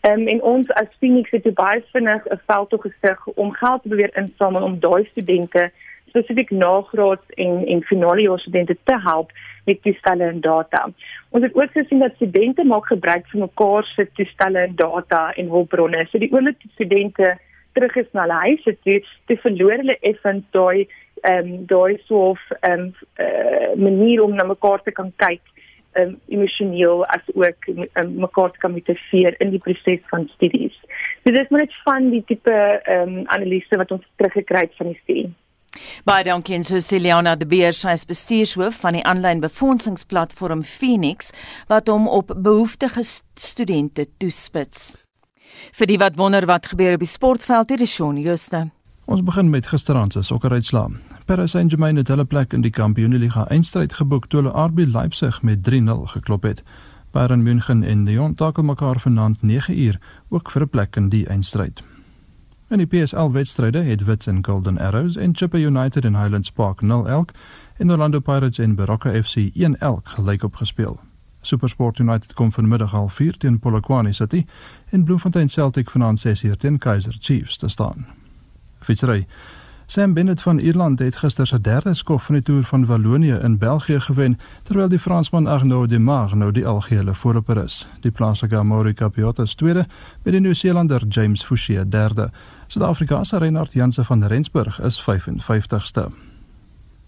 Um, 0.08 0.28
en 0.32 0.42
ons 0.48 0.70
as 0.80 0.88
Phoenix 1.00 1.32
het 1.36 1.48
baie 1.56 1.84
vinnig 1.94 2.26
'n 2.26 2.42
veld 2.48 2.70
toe 2.70 2.80
gesig 2.88 3.28
om 3.36 3.52
geld 3.52 3.82
te 3.84 3.90
beweer 3.90 4.18
insamel 4.18 4.64
om 4.64 4.80
daai 4.80 5.06
studente 5.12 5.72
spesifiek 6.08 6.50
nagraads 6.50 7.26
en 7.36 7.66
en 7.68 7.84
finale 7.84 8.22
jaar 8.22 8.40
studente 8.40 8.78
te 8.84 8.98
help 9.04 9.32
met 9.66 9.82
toestelle 9.82 10.24
en 10.24 10.42
data. 10.42 10.90
Ons 11.30 11.44
het 11.44 11.56
ook 11.56 11.72
gesien 11.72 12.00
dat 12.00 12.16
studente 12.16 12.64
maak 12.64 12.86
gebruik 12.86 13.28
van 13.28 13.40
mekaar 13.40 13.84
se 13.84 14.08
toestelle 14.14 14.60
en 14.60 14.76
data 14.76 15.32
en 15.34 15.48
hulpbronne. 15.48 16.06
So 16.10 16.18
die 16.18 16.32
oomblik 16.32 16.64
studente 16.74 17.38
terug 17.74 17.96
is 17.96 18.10
na 18.14 18.26
hulle 18.26 18.40
huise 18.48 18.76
toe, 18.84 19.00
te 19.28 19.38
verloor 19.44 19.78
hulle 19.84 19.98
effens 20.02 20.46
daai 20.56 20.88
ehm 21.24 21.48
um, 21.54 21.66
daai 21.68 22.00
soof 22.08 22.40
ehm 22.62 22.90
um, 22.90 22.92
uh, 23.20 23.72
manier 23.76 24.24
om 24.24 24.36
na 24.36 24.46
mekaar 24.48 24.84
te 24.84 24.92
kan 24.92 25.12
kyk 25.16 25.42
um, 26.00 26.16
emosioneel 26.28 27.06
as 27.06 27.26
ook 27.34 27.68
um, 27.68 28.16
mekaar 28.26 28.52
te 28.52 28.64
kan 28.64 28.72
motiveer 28.72 29.36
in 29.40 29.52
die 29.56 29.60
proses 29.60 30.00
van 30.14 30.30
studies. 30.36 30.76
So 31.24 31.36
dis 31.36 31.52
net 31.54 31.76
van 31.84 32.10
die 32.14 32.24
tipe 32.32 32.56
ehm 32.56 33.20
um, 33.20 33.22
analise 33.28 33.84
wat 33.84 33.92
ons 33.92 34.08
teruggekry 34.16 34.68
het 34.68 34.76
van 34.78 34.94
die 34.94 35.00
studie. 35.04 35.30
Baie 36.06 36.24
dankie 36.26 36.56
aan 36.56 36.64
Ceciliana 36.66 37.36
de 37.36 37.46
Beer, 37.46 37.76
sy 37.78 37.94
is 37.94 38.08
bestuurshoof 38.10 38.80
van 38.82 38.98
die 38.98 39.04
aanlyn 39.06 39.44
befondsingsplatform 39.44 40.64
Phoenix 40.66 41.30
wat 41.70 41.92
hom 41.92 42.08
op 42.08 42.34
behoeftige 42.36 43.04
studente 43.04 44.08
toespits. 44.18 44.96
Vir 45.72 45.88
die 45.88 45.98
wat 45.98 46.16
wonder 46.16 46.46
wat 46.46 46.66
gebeur 46.66 46.94
op 46.94 47.00
die 47.00 47.08
sportveld, 47.08 47.70
hier 47.70 47.82
is 47.82 47.94
Shaun 47.94 48.18
Jooste. 48.18 48.70
Ons 49.06 49.24
begin 49.24 49.50
met 49.50 49.68
gisteraand 49.68 50.14
se 50.14 50.22
sokkeruitslae. 50.22 51.00
Paris 51.26 51.52
Saint-Germain 51.52 51.96
het 51.96 52.08
hulle 52.08 52.26
plek 52.26 52.54
in 52.54 52.62
die 52.62 52.72
Kampioenligga 52.72 53.48
eindstryd 53.50 53.94
geboek 53.94 54.28
toe 54.28 54.42
hulle 54.42 54.66
RB 54.66 54.86
Leipzig 54.86 55.42
met 55.42 55.62
3-0 55.70 56.06
geklop 56.14 56.44
het. 56.44 56.64
Bayern 57.12 57.44
München 57.44 57.84
en 57.84 58.04
Lyon 58.06 58.36
takel 58.36 58.64
mekaar 58.64 59.00
vanaand 59.00 59.42
9 59.42 59.80
uur 59.80 60.00
ook 60.30 60.52
vir 60.52 60.62
'n 60.62 60.70
plek 60.70 60.96
in 60.96 61.10
die 61.10 61.28
eindstryd. 61.28 61.84
In 62.70 62.78
die 62.78 62.86
PSL 62.86 63.32
wedstryde 63.32 63.82
het 63.82 64.04
Wits 64.06 64.28
en 64.28 64.46
Golden 64.46 64.78
Arrows 64.78 65.16
en 65.16 65.36
Chippa 65.36 65.58
United 65.58 66.06
en 66.06 66.16
Highlands 66.16 66.52
Park 66.52 66.82
0 66.82 67.08
elk 67.08 67.32
en 67.78 67.92
Orlando 67.92 68.20
Pirates 68.20 68.58
en 68.58 68.76
Baroka 68.76 69.24
FC 69.24 69.36
1 69.54 69.80
elk 69.80 70.08
gelyk 70.08 70.44
op 70.44 70.56
gespeel. 70.56 71.00
SuperSport 71.42 72.00
United 72.00 72.34
kom 72.34 72.52
vanmiddag 72.52 72.94
al 72.94 73.10
4 73.10 73.38
teen 73.38 73.60
Polokwane 73.60 74.14
City 74.14 74.46
en 74.90 75.04
Bloemfontein 75.04 75.50
Celtic 75.50 75.90
vanaand 75.90 76.20
6 76.20 76.44
uur 76.44 76.58
teen 76.58 76.78
Kaizer 76.78 77.16
Chiefs 77.20 77.58
te 77.58 77.68
staan. 77.68 78.06
Fietsry. 78.80 79.28
Sam 79.90 80.14
Bennett 80.14 80.42
van 80.42 80.60
Ierland 80.60 81.00
het 81.00 81.16
gister 81.18 81.48
sy 81.50 81.58
derde 81.66 81.96
skof 81.98 82.28
van 82.28 82.38
die 82.38 82.44
toer 82.46 82.64
van 82.70 82.86
Wallonië 82.86 83.40
in 83.42 83.58
België 83.58 83.98
gewen, 84.06 84.38
terwyl 84.64 84.90
die 84.90 85.00
Fransman 85.00 85.48
Arnaud 85.48 85.90
Demar 85.90 86.38
nou 86.38 86.52
die 86.54 86.68
algehele 86.68 87.16
voorloper 87.16 87.64
is. 87.64 87.88
Die 88.06 88.12
plaaslike 88.12 88.58
Amaury 88.58 88.94
Capiota 88.94 89.50
is 89.50 89.56
tweede, 89.56 89.88
met 90.24 90.34
die 90.38 90.46
Nieu-Seelander 90.46 91.08
James 91.08 91.46
Fouché 91.46 91.90
derde. 91.90 92.30
Suid-Afrika 92.68 93.24
se 93.24 93.38
Reinhard 93.38 93.74
Janse 93.74 94.06
van 94.06 94.24
Rensburg 94.24 94.80
is 94.80 95.02
55ste. 95.02 96.29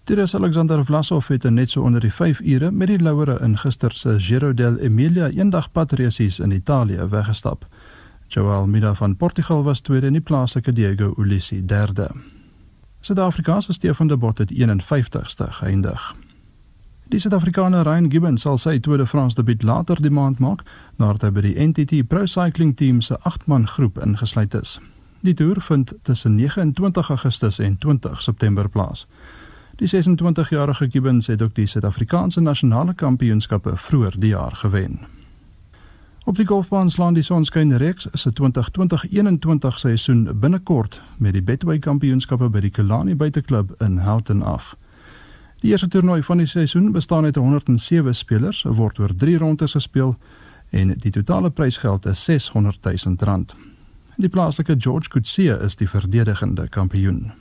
Titus 0.04 0.34
Alexander 0.34 0.84
Vlasov 0.84 1.28
het 1.28 1.44
net 1.50 1.70
so 1.70 1.82
onder 1.82 2.00
die 2.00 2.12
5 2.12 2.40
ure 2.40 2.70
met 2.70 2.88
die 2.88 2.98
louere 2.98 3.38
in 3.40 3.58
gister 3.58 3.92
se 3.94 4.20
Giro 4.20 4.54
dell'Emilia 4.54 5.28
eendag 5.30 5.70
padrasies 5.72 6.38
in 6.38 6.50
Italië 6.50 7.06
weggestap. 7.08 7.66
Joao 8.26 8.60
Almeida 8.60 8.94
van 8.94 9.16
Portugal 9.16 9.62
was 9.62 9.80
tweede 9.80 10.06
en 10.06 10.12
die 10.12 10.20
plaaslike 10.20 10.72
Diego 10.72 11.14
Ulissi 11.16 11.66
derde. 11.66 12.10
Suid-Afrikaanse 13.00 13.72
Stefan 13.72 14.06
de 14.06 14.16
Bot 14.16 14.38
het 14.38 14.52
51ste 14.52 15.46
geëindig. 15.48 16.14
Die 17.08 17.20
Suid-Afrikaner 17.20 17.82
Ryan 17.82 18.10
Gibbons 18.10 18.42
sal 18.42 18.58
sy 18.58 18.80
tweede 18.80 19.06
Frans 19.06 19.34
debuut 19.34 19.62
later 19.62 20.02
die 20.02 20.10
maand 20.10 20.38
maak 20.38 20.64
nadat 20.96 21.22
hy 21.22 21.30
by 21.30 21.44
die 21.46 21.54
NTT 21.66 22.08
Pro 22.08 22.26
Cycling 22.26 22.74
Team 22.76 23.00
se 23.00 23.20
8-man 23.22 23.68
groep 23.68 24.02
ingesluit 24.02 24.54
is. 24.54 24.80
Die 25.20 25.34
toer 25.34 25.60
vind 25.60 25.94
tussen 26.02 26.34
29 26.34 27.08
Augustus 27.08 27.58
en 27.58 27.78
20 27.78 28.22
September 28.22 28.68
plaas. 28.68 29.06
Die 29.82 30.02
26-jarige 30.02 30.90
Gibbons 30.90 31.26
het 31.26 31.42
ook 31.42 31.54
die 31.54 31.66
Suid-Afrikaanse 31.66 32.40
nasionale 32.40 32.94
kampioenskappe 32.94 33.72
vroeër 33.76 34.14
die 34.18 34.28
jaar 34.28 34.52
gewen. 34.56 34.98
Op 36.24 36.36
die 36.36 36.46
golfbaan 36.46 36.90
slaan 36.90 37.14
die 37.14 37.22
Sonskyn 37.22 37.76
Reeks 37.76 38.06
se 38.12 38.30
2020-21 38.30 39.74
seisoen 39.74 40.38
binnekort 40.40 41.00
met 41.18 41.32
die 41.32 41.42
Betway 41.42 41.78
Kampioenskappe 41.78 42.48
by 42.48 42.60
die 42.60 42.70
Killarney 42.70 43.16
Buiteklub 43.16 43.74
in 43.82 43.98
Houghton 43.98 44.42
af. 44.42 44.76
Die 45.60 45.70
eerste 45.70 45.88
toernooi 45.88 46.22
van 46.22 46.38
die 46.38 46.46
seisoen 46.46 46.92
bestaan 46.92 47.24
uit 47.24 47.36
107 47.36 48.14
spelers, 48.14 48.62
word 48.62 48.98
oor 48.98 49.14
3 49.16 49.38
rondes 49.38 49.72
gespeel 49.72 50.14
en 50.70 50.94
die 50.98 51.10
totale 51.10 51.50
prysgeld 51.50 52.06
is 52.06 52.24
600 52.24 52.78
000 53.04 53.16
rand. 53.18 53.56
Die 54.16 54.28
plaaslike 54.28 54.76
George 54.78 55.08
Coetzee 55.08 55.58
is 55.58 55.76
die 55.76 55.88
verdedigende 55.88 56.68
kampioen. 56.68 57.32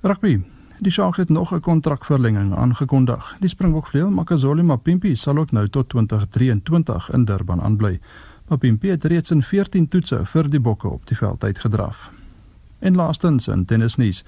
Rugby 0.00 0.40
Die 0.80 0.90
Sharks 0.90 1.16
het 1.16 1.28
nog 1.28 1.52
'n 1.52 1.60
kontrakverlenging 1.60 2.56
aangekondig. 2.56 3.36
Die 3.40 3.48
Springbok-vleuel 3.48 4.10
Makazole 4.10 4.62
Mapimpi 4.62 5.16
sal 5.16 5.38
ook 5.38 5.50
nou 5.50 5.68
tot 5.68 5.88
2023 5.88 7.10
in 7.12 7.24
Durban 7.24 7.60
aanbly. 7.60 8.00
Mapimpi 8.48 8.88
het 8.88 9.04
reeds 9.04 9.30
in 9.30 9.42
14 9.42 9.88
toetse 9.88 10.26
vir 10.26 10.50
die 10.50 10.60
Bokke 10.60 10.88
op 10.88 11.06
die 11.06 11.16
veld 11.16 11.44
uitgedraf. 11.44 12.10
En 12.78 12.94
laastens 12.94 13.48
in 13.48 13.64
tennisnuus. 13.64 14.24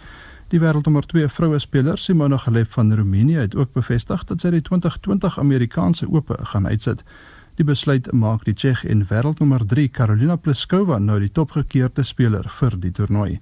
Die 0.49 0.61
wêreldnommer 0.61 1.06
2 1.06 1.28
vroue 1.28 1.59
speler 1.59 1.99
Simona 1.99 2.37
Halep 2.37 2.71
van 2.71 2.94
Roemenië 2.94 3.37
het 3.37 3.54
ook 3.54 3.73
bevestig 3.73 4.25
dat 4.25 4.40
sy 4.40 4.50
die 4.50 4.62
2020 4.62 5.38
Amerikaanse 5.38 6.11
Ope 6.11 6.37
gaan 6.40 6.66
uitsit. 6.66 7.04
Die 7.54 7.64
besluit 7.64 8.12
maak 8.12 8.44
die 8.44 8.54
Tsjech 8.54 8.85
en 8.85 9.06
wêreldnommer 9.09 9.66
3 9.66 9.88
Karolina 9.88 10.37
Pliskova 10.37 10.99
nou 10.99 11.18
die 11.21 11.32
topgekeerde 11.32 12.02
speler 12.02 12.49
vir 12.49 12.80
die 12.80 12.92
toernooi. 12.92 13.40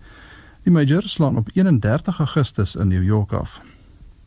Die 0.62 0.73
major 0.73 1.02
slaan 1.09 1.37
op 1.37 1.49
31 1.52 2.19
Augustus 2.19 2.75
in 2.76 2.88
New 2.88 3.05
York 3.05 3.33
af. 3.33 3.61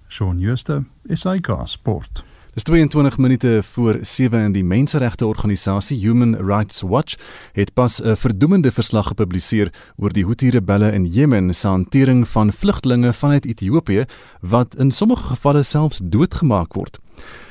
Shaun 0.08 0.40
Schuster, 0.42 0.84
SAK 1.08 1.62
Sport. 1.64 2.24
Dis 2.54 2.64
22 2.64 3.18
minute 3.18 3.64
voor 3.64 3.98
7 4.02 4.40
in 4.40 4.52
die 4.52 4.64
menseregte 4.64 5.26
organisasie 5.26 6.00
Human 6.00 6.36
Rights 6.36 6.82
Watch 6.82 7.16
het 7.52 7.74
pas 7.74 8.02
'n 8.02 8.16
verdoemende 8.16 8.72
verslag 8.72 9.08
gepubliseer 9.08 9.74
oor 9.98 10.14
die 10.14 10.26
Houthi-rebelle 10.26 10.92
in 10.92 11.06
Jemen 11.06 11.56
se 11.56 11.68
hantering 11.68 12.28
van 12.28 12.54
vlugtelinge 12.54 13.14
vanuit 13.14 13.46
Ethiopië 13.46 14.06
wat 14.42 14.76
in 14.76 14.92
sommige 14.92 15.24
gevalle 15.24 15.64
selfs 15.64 16.02
doodgemaak 16.04 16.74
word. 16.74 17.00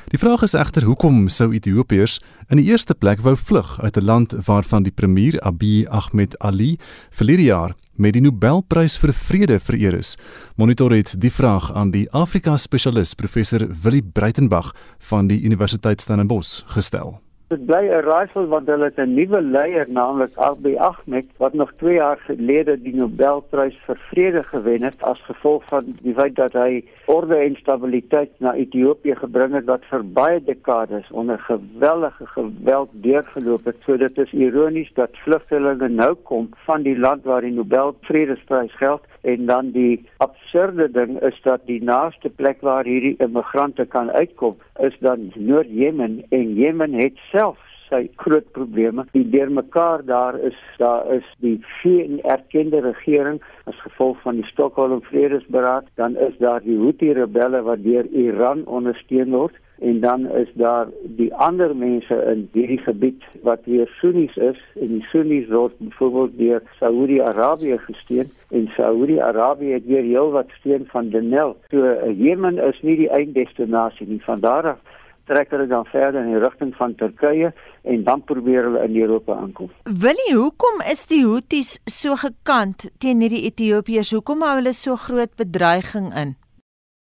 Die 0.07 0.19
vraag 0.19 0.41
is 0.41 0.53
egter 0.53 0.83
hoekom 0.83 1.29
sou 1.29 1.53
Ethiopiërs 1.53 2.19
in 2.47 2.57
die 2.57 2.65
eerste 2.65 2.95
plek 2.95 3.21
wou 3.21 3.35
vlug 3.37 3.81
uit 3.81 3.97
'n 3.97 4.05
land 4.05 4.35
waarvan 4.45 4.83
die 4.83 4.91
premier 4.91 5.41
Abiy 5.41 5.85
Ahmed 5.85 6.39
Ali 6.39 6.77
verlede 7.09 7.43
jaar 7.43 7.75
met 7.95 8.13
die 8.13 8.21
Nobelprys 8.21 8.97
vir 9.01 9.13
vrede 9.13 9.59
vereer 9.59 9.97
is. 9.97 10.15
Monitor 10.55 10.91
het 10.91 11.15
die 11.17 11.31
vraag 11.31 11.71
aan 11.71 11.91
die 11.91 12.05
Afrika 12.11 12.57
spesialis 12.57 13.15
professor 13.15 13.67
Willie 13.83 14.03
Breitenberg 14.03 14.73
van 15.09 15.27
die 15.27 15.41
Universiteit 15.41 16.01
Stellenbosch 16.01 16.63
gestel. 16.73 17.22
Dit 17.53 17.65
bly 17.69 17.85
'n 17.85 18.05
raaisel 18.09 18.47
want 18.51 18.69
hulle 18.71 18.87
het 18.89 18.99
'n 19.01 19.13
nuwe 19.13 19.39
leier 19.55 19.85
naamlik 19.97 20.37
Abiy 20.45 20.77
Ahmed 20.77 21.25
wat 21.37 21.53
nog 21.53 21.73
2 21.81 21.93
jaar 21.93 22.17
gelede 22.17 22.81
die 22.81 22.95
Nobelprys 22.95 23.77
vir 23.85 23.99
vrede 24.09 24.43
gewen 24.43 24.83
het 24.83 25.03
as 25.11 25.21
gevolg 25.27 25.63
van 25.73 25.93
die 26.01 26.13
feit 26.13 26.35
dat 26.35 26.53
hy 26.53 26.83
orde 27.05 27.35
en 27.35 27.55
stabiliteit 27.55 28.31
na 28.39 28.53
Ethiopië 28.53 29.15
gebring 29.15 29.53
het 29.53 29.65
wat 29.65 29.85
vir 29.91 30.03
baie 30.03 30.43
dekades 30.43 31.11
onder 31.11 31.39
geweldige 31.39 32.25
geweld 32.25 32.89
deurgeloop 32.91 33.65
het. 33.65 33.77
So 33.85 33.97
dit 33.97 34.17
is 34.17 34.33
ironies 34.33 34.93
dat 34.93 35.21
vlugtelinge 35.25 35.89
nou 35.89 36.13
kom 36.15 36.49
van 36.65 36.81
die 36.81 36.97
land 36.97 37.23
waar 37.23 37.41
die 37.41 37.53
Nobelvredesprys 37.53 38.73
geld 38.81 39.05
en 39.23 39.45
dan 39.45 39.71
die 39.71 40.05
absurde 40.23 40.89
ding 40.91 41.19
is 41.23 41.39
dat 41.43 41.65
die 41.65 41.81
naaste 41.83 42.29
plek 42.29 42.61
waar 42.61 42.85
hierdie 42.85 43.15
immigrante 43.23 43.85
kan 43.85 44.11
uitkom 44.11 44.57
is 44.79 44.97
dan 44.99 45.31
Noord-Jemen. 45.35 46.23
En 46.29 46.53
Jemen 46.53 46.93
het 46.93 47.19
self 47.31 47.59
sy 47.89 48.07
groot 48.23 48.45
probleme. 48.55 49.05
Die 49.13 49.25
deurmekaar 49.29 50.03
daar 50.05 50.39
is 50.39 50.57
daar 50.81 51.07
is 51.13 51.27
die 51.45 51.57
VN 51.79 52.19
erkende 52.35 52.81
regering 52.85 53.41
as 53.69 53.79
gevolg 53.85 54.21
van 54.25 54.39
die 54.41 54.47
Stockholm 54.51 55.03
Vredesberaad, 55.09 55.87
dan 55.99 56.17
is 56.17 56.37
daar 56.39 56.63
die 56.65 56.77
Houthi 56.79 57.13
rebelle 57.13 57.61
wat 57.67 57.83
deur 57.83 58.09
Iran 58.11 58.65
ondersteun 58.65 59.31
word 59.35 59.59
en 59.79 59.99
dan 59.99 60.29
is 60.31 60.49
daar 60.53 60.87
die 61.03 61.33
ander 61.33 61.75
mense 61.75 62.15
in 62.31 62.49
hierdie 62.53 62.79
gebied 62.85 63.23
wat 63.41 63.65
weer 63.65 63.89
Sunnis 63.99 64.35
is 64.35 64.59
en 64.79 64.87
die 64.87 65.05
Sunnis 65.11 65.47
word 65.49 65.77
byvoorbeeld 65.77 66.37
deur 66.37 66.61
Saudi-Arabië 66.79 67.77
gesteun 67.77 68.31
en 68.49 68.67
Saudi-Arabië 68.75 69.73
het 69.73 69.85
weer 69.85 70.03
heel 70.03 70.31
wat 70.31 70.49
steun 70.59 70.85
van 70.87 71.09
Denel. 71.09 71.57
So 71.69 71.95
Jemen 72.17 72.57
is 72.57 72.81
nie 72.81 72.97
die 72.97 73.09
einddestinasie 73.09 74.07
nie. 74.07 74.21
Van 74.23 74.39
daar 74.39 74.67
af 74.75 74.79
trek 75.25 75.51
hulle 75.51 75.67
dan 75.67 75.85
verder 75.85 76.21
in 76.21 76.33
die 76.33 76.41
rigting 76.43 76.73
van 76.75 76.95
Turkye 76.99 77.51
en 77.81 78.03
dan 78.03 78.23
probeer 78.23 78.67
hulle 78.67 78.83
in 78.83 78.95
Europa 79.01 79.35
aankom. 79.35 79.71
Willie, 79.83 80.35
hoekom 80.35 80.83
is 80.91 81.05
die 81.07 81.23
Houthis 81.23 81.77
so 81.87 82.17
gekant 82.19 82.89
teen 83.03 83.23
hierdie 83.23 83.45
Ethiopiërs? 83.47 84.11
Hoekom 84.15 84.43
hou 84.43 84.55
hulle 84.59 84.75
so 84.75 84.97
groot 84.99 85.31
bedreiging 85.39 86.11
in? 86.19 86.35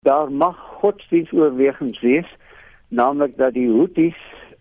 Daar 0.07 0.31
mag 0.33 0.57
godsdienstoorwegings 0.81 2.01
wees, 2.01 2.29
naamlik 2.89 3.37
dat 3.37 3.55
die 3.55 3.69
Houthis 3.69 4.19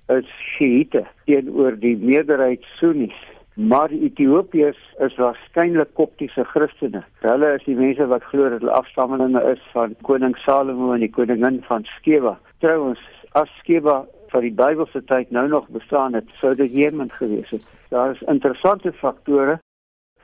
is 0.08 0.30
Shiite 0.56 1.06
teenoor 1.26 1.76
die 1.80 1.98
meerderheid 1.98 2.64
Sunnis. 2.80 3.16
Maar 3.58 3.90
die 3.90 4.04
Ethiopiërs 4.06 4.80
is 5.02 5.16
waarskynlik 5.18 5.90
koptiese 5.98 6.44
Christene. 6.46 7.02
Hulle 7.24 7.56
is 7.58 7.64
die 7.66 7.76
mense 7.76 8.06
wat 8.12 8.26
glo 8.30 8.52
dat 8.54 8.62
hulle 8.62 8.76
afstammelinge 8.78 9.42
is 9.52 9.64
van 9.74 9.96
koning 10.06 10.36
Salomo 10.44 10.92
en 10.94 11.02
die 11.02 11.10
koningin 11.10 11.58
van 11.66 11.88
Skeba. 11.98 12.36
Trouwens, 12.62 13.02
as 13.34 13.50
Skeba 13.64 14.04
vir 14.30 14.46
die 14.46 14.54
Bybelse 14.54 15.02
tyd 15.10 15.32
nou 15.34 15.48
nog 15.50 15.66
bestaan 15.74 16.14
het, 16.14 16.30
sou 16.42 16.54
dit 16.60 16.70
Jemen 16.72 17.10
gewees 17.18 17.50
het. 17.50 17.66
Daar 17.90 18.14
is 18.14 18.22
interessante 18.30 18.94
faktore 18.94 19.58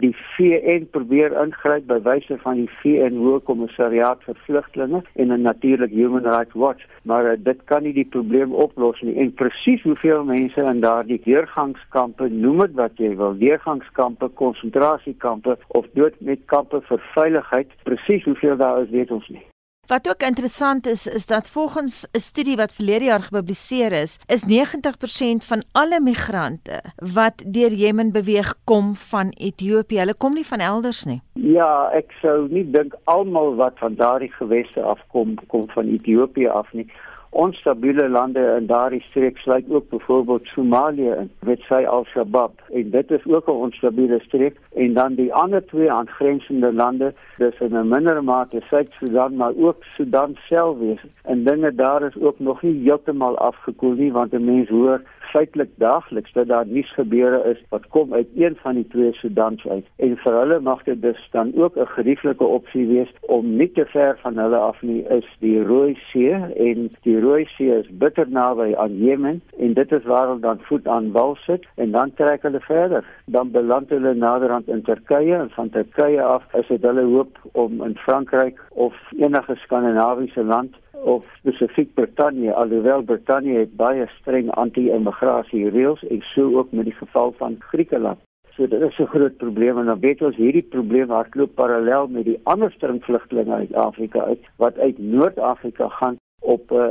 die 0.02 0.16
VN 0.36 0.88
probeer 0.92 1.36
ingryp 1.44 1.86
by 1.88 2.00
wyse 2.06 2.38
van 2.42 2.58
die 2.62 2.70
VN 2.82 3.20
Hoogkommissariaat 3.22 4.24
vir 4.28 4.40
Vlugtelinge 4.46 5.04
en 5.16 5.32
'n 5.32 5.42
natuurlik 5.42 5.92
Human 5.92 6.24
Rights 6.24 6.54
Watch, 6.54 6.84
maar 7.04 7.26
uh, 7.26 7.38
dit 7.38 7.64
kan 7.66 7.84
nie 7.84 7.94
die 7.94 8.10
probleem 8.16 8.54
oplos 8.54 9.02
nie. 9.02 9.16
En 9.16 9.34
presies 9.34 9.82
hoeveel 9.84 10.24
mense 10.24 10.62
in 10.62 10.80
daardie 10.80 11.22
deurgangskampe, 11.24 12.30
noem 12.30 12.60
dit 12.60 12.74
wat 12.74 12.98
jy 12.98 13.16
wil, 13.16 13.38
deurgangskampe, 13.38 14.30
konsentrasiekampe 14.34 15.58
of 15.68 15.86
dood 15.94 16.20
met 16.20 16.46
kampe 16.46 16.82
vir 16.82 17.02
veiligheid, 17.14 17.70
presies 17.84 18.24
hoeveel 18.24 18.58
daar 18.58 18.82
is, 18.82 18.90
weet 18.90 19.12
ons 19.12 19.28
nie. 19.30 19.53
Wat 19.88 20.10
ook 20.10 20.22
interessant 20.22 20.86
is, 20.88 21.08
is 21.08 21.26
dat 21.26 21.50
volgens 21.50 22.08
'n 22.12 22.18
studie 22.20 22.56
wat 22.56 22.74
verlede 22.74 23.06
jaar 23.06 23.22
gepubliseer 23.22 23.92
is, 23.92 24.20
is 24.26 24.44
90% 24.44 25.46
van 25.46 25.64
alle 25.72 26.00
migrante 26.00 26.82
wat 26.96 27.44
deur 27.48 27.74
Jemen 27.74 28.12
beweeg 28.12 28.54
kom 28.64 28.96
van 28.96 29.30
Ethiopië. 29.30 29.98
Hulle 29.98 30.16
kom 30.16 30.34
nie 30.34 30.46
van 30.46 30.60
elders 30.60 31.04
nie. 31.04 31.22
Ja, 31.34 31.90
ek 31.94 32.12
sou 32.22 32.48
nie 32.50 32.72
dink 32.72 32.96
almal 33.04 33.56
wat 33.56 33.74
van 33.76 33.96
daardie 33.96 34.32
geweste 34.32 34.82
afkom 34.82 35.36
kom 35.48 35.70
van 35.70 35.88
Ethiopië 35.88 36.48
af 36.48 36.74
nie 36.74 36.92
onstabiele 37.34 38.10
lande 38.10 38.56
in 38.58 38.66
daardie 38.66 39.02
streek 39.02 39.38
sluit 39.38 39.66
ook 39.70 39.90
byvoorbeeld 39.90 40.46
Somalië 40.46 41.10
in 41.10 41.32
met 41.40 41.60
sy 41.60 41.84
Al-Shabaab. 41.90 42.62
En 42.74 42.90
dit 42.90 43.12
is 43.12 43.26
ook 43.26 43.48
'n 43.48 43.52
onstabiele 43.68 44.20
streek. 44.20 44.58
En 44.76 44.94
dan 44.94 45.14
die 45.16 45.34
ander 45.34 45.66
twee 45.66 45.92
aangrensende 45.92 46.74
lande 46.74 47.14
dis 47.38 47.60
in 47.60 47.76
'n 47.78 47.88
minder 47.88 48.24
mate 48.24 48.62
Suid-Sudan 48.70 49.36
maar 49.36 49.54
ook 49.58 49.84
Sudan 49.96 50.36
self 50.48 50.78
wees 50.78 51.02
en 51.24 51.44
dinge 51.44 51.76
daar 51.76 52.02
is 52.04 52.22
ook 52.22 52.40
nog 52.40 52.62
nie 52.62 52.84
heeltemal 52.84 53.38
afgekoel 53.38 53.94
nie 53.94 54.12
want 54.12 54.34
'n 54.34 54.46
mens 54.46 54.70
hoor 54.70 55.02
feitelik 55.34 55.72
daagliks 55.82 56.34
dat 56.34 56.48
daar 56.48 56.68
nuus 56.68 56.94
gebeure 56.94 57.42
is 57.52 57.62
wat 57.70 57.88
kom 57.96 58.14
uit 58.14 58.28
een 58.36 58.56
van 58.62 58.76
die 58.80 58.88
twee 58.88 59.14
Sudans 59.14 59.66
uit. 59.68 59.86
En 59.96 60.18
vir 60.24 60.38
hulle 60.40 60.60
mag 60.60 60.84
dit 60.90 61.02
dus 61.02 61.22
dan 61.32 61.52
ook 61.56 61.78
'n 61.78 61.94
gerieflike 61.96 62.44
opsie 62.58 62.88
wees 62.88 63.12
om 63.22 63.56
nie 63.58 63.72
te 63.72 63.86
ver 63.86 64.18
van 64.22 64.38
hulle 64.38 64.58
af 64.58 64.82
nie 64.82 65.02
is 65.18 65.28
die 65.40 65.64
Rooi 65.64 65.98
See. 66.10 66.34
En 66.70 66.92
die 67.02 67.20
Rooi 67.20 67.46
See 67.56 67.78
is 67.80 67.90
bitter 68.04 68.28
naby 68.30 68.74
aan 68.76 68.98
Jemen 68.98 69.42
en 69.58 69.74
dit 69.74 69.92
is 69.92 70.04
waar 70.04 70.28
hulle 70.28 70.40
dan 70.40 70.60
voet 70.60 70.88
aan 70.88 71.12
wal 71.12 71.36
sit 71.36 71.66
en 71.76 71.92
dan 71.92 72.14
trek 72.14 72.42
hulle 72.42 72.60
verder. 72.60 73.04
Dan 73.26 73.52
beland 73.52 73.90
hulle 73.90 74.14
naderhand 74.14 74.68
in 74.68 74.82
Turkye 74.82 75.36
en 75.36 75.50
van 75.50 75.70
Turkye 75.70 76.22
af 76.22 76.44
is 76.54 76.68
dit 76.68 76.82
hulle 76.82 77.04
hoop 77.04 77.38
om 77.52 77.84
in 77.84 77.96
Frankryk 77.96 78.60
of 78.70 78.96
enige 79.18 79.56
skandinawiese 79.56 80.44
land 80.44 80.82
of 81.04 81.24
spesifiek 81.38 81.94
Brittanje 81.94 82.54
alhoewel 82.54 83.02
Brittanje 83.02 83.58
het 83.60 83.76
baie 83.76 84.06
streng 84.20 84.52
anti-immigrasie 84.52 85.70
reëls 85.70 86.04
en 86.08 86.22
so 86.34 86.58
ook 86.58 86.72
met 86.72 86.86
die 86.86 86.96
geval 87.00 87.34
van 87.38 87.56
Griekeland. 87.60 88.20
So 88.56 88.68
dit 88.68 88.82
is 88.82 89.00
'n 89.00 89.14
groot 89.16 89.38
probleem 89.38 89.78
en 89.78 89.86
dan 89.86 90.00
weet 90.00 90.22
ons 90.22 90.36
hierdie 90.36 90.68
probleem 90.76 91.10
hardloop 91.10 91.56
parallel 91.56 92.08
met 92.08 92.26
die 92.26 92.40
ander 92.44 92.72
strengvlugtelinge 92.72 93.54
uit 93.54 93.74
Afrika 93.74 94.20
uit 94.20 94.44
wat 94.56 94.78
uit 94.78 94.98
Noord-Afrika 94.98 95.88
gaan 95.88 96.18
op 96.40 96.72
uh, 96.72 96.88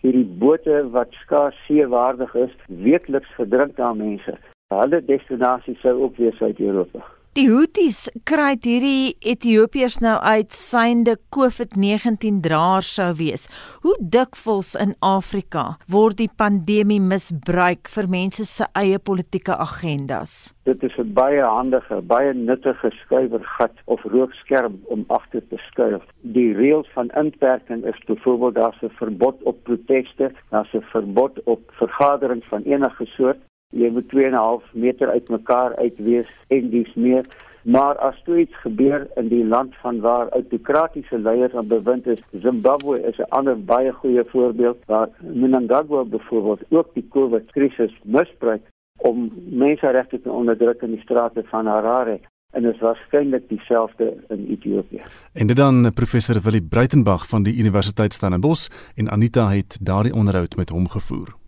hierdie 0.00 0.26
bote 0.38 0.90
wat 0.90 1.12
skaars 1.12 1.64
seewaardig 1.66 2.34
is, 2.34 2.56
weekliks 2.66 3.34
verdrink 3.36 3.76
daar 3.76 3.96
mense. 3.96 4.38
Hulle 4.74 5.04
destinasie 5.04 5.76
sou 5.76 6.02
ook 6.02 6.16
wees 6.16 6.40
uit 6.42 6.60
Europa. 6.60 7.13
Die 7.34 7.48
Houthis 7.50 8.04
kry 8.30 8.52
hierdie 8.62 9.16
Ethiopiërs 9.26 9.96
nou 10.04 10.12
uit 10.22 10.52
synde 10.54 11.16
COVID-19 11.34 12.36
draers 12.44 12.92
sou 12.94 13.08
wees. 13.18 13.48
Hoe 13.82 13.94
dikwels 13.98 14.76
in 14.78 14.92
Afrika 15.02 15.64
word 15.90 16.20
die 16.20 16.28
pandemie 16.30 17.00
misbruik 17.02 17.90
vir 17.90 18.06
mense 18.12 18.46
se 18.46 18.68
eie 18.78 19.00
politieke 19.02 19.56
agendas? 19.64 20.54
Dit 20.70 20.84
is 20.86 20.94
'n 20.96 21.10
baie 21.16 21.42
handige, 21.42 21.98
baie 22.02 22.30
nuttige 22.34 22.92
skuiwergat 23.02 23.82
of 23.86 24.04
rookskerm 24.04 24.78
om 24.86 25.02
agter 25.08 25.42
te 25.50 25.58
skuif. 25.70 26.04
Die 26.22 26.54
reëls 26.54 26.86
van 26.94 27.10
inperking 27.18 27.82
is 27.84 27.98
byvoorbeeld 28.06 28.54
daar's 28.54 28.82
'n 28.82 28.94
verbod 29.02 29.42
op 29.42 29.58
proteste, 29.64 30.30
daar's 30.50 30.72
'n 30.72 30.86
verbod 30.94 31.42
op 31.44 31.60
vergaderings 31.82 32.46
van 32.46 32.62
enige 32.62 33.06
soort 33.06 33.42
jy 33.70 33.90
moet 33.90 34.12
2.5 34.12 34.72
meter 34.72 35.08
uitmekaar 35.08 35.76
uit 35.76 35.98
wees 35.98 36.30
en 36.48 36.70
dis 36.70 36.94
meer 36.94 37.26
maar 37.64 37.96
as 37.96 38.16
toe 38.24 38.40
iets 38.40 38.56
gebeur 38.60 39.06
in 39.16 39.28
die 39.28 39.44
land 39.44 39.76
van 39.80 40.00
waar 40.00 40.28
autokratiese 40.36 41.18
leiers 41.18 41.54
aan 41.54 41.68
bewind 41.68 42.06
is 42.06 42.20
Zimbabwe 42.42 43.00
is 43.00 43.18
'n 43.18 43.30
ander 43.38 43.64
baie 43.64 43.92
goeie 43.92 44.24
voorbeeld 44.24 44.78
waar 44.86 45.08
Mnangagwa 45.20 46.04
byvoorbeeld 46.04 46.62
ook 46.68 46.94
die 46.94 47.08
COVID 47.08 47.50
krisis 47.50 48.00
misbruik 48.02 48.62
om 48.98 49.32
menseregte 49.50 50.20
te 50.20 50.30
onderdruk 50.30 50.82
in 50.82 50.90
die 50.90 51.00
strate 51.00 51.42
van 51.44 51.66
Harare 51.66 52.20
en 52.50 52.62
dit 52.62 52.74
is 52.74 52.80
waarskynlik 52.80 53.48
dieselfde 53.48 54.24
in 54.28 54.46
Ethiopië. 54.48 55.02
En 55.32 55.46
dit 55.46 55.56
dan 55.56 55.92
professor 55.94 56.40
Willie 56.42 56.62
Breitenberg 56.62 57.28
van 57.28 57.42
die 57.42 57.56
Universiteit 57.56 58.12
Stellenbosch 58.12 58.68
en 58.94 59.10
Anita 59.10 59.48
het 59.50 59.78
daardie 59.82 60.14
onderhoud 60.14 60.56
met 60.56 60.68
hom 60.68 60.88
gevoer. 60.88 61.43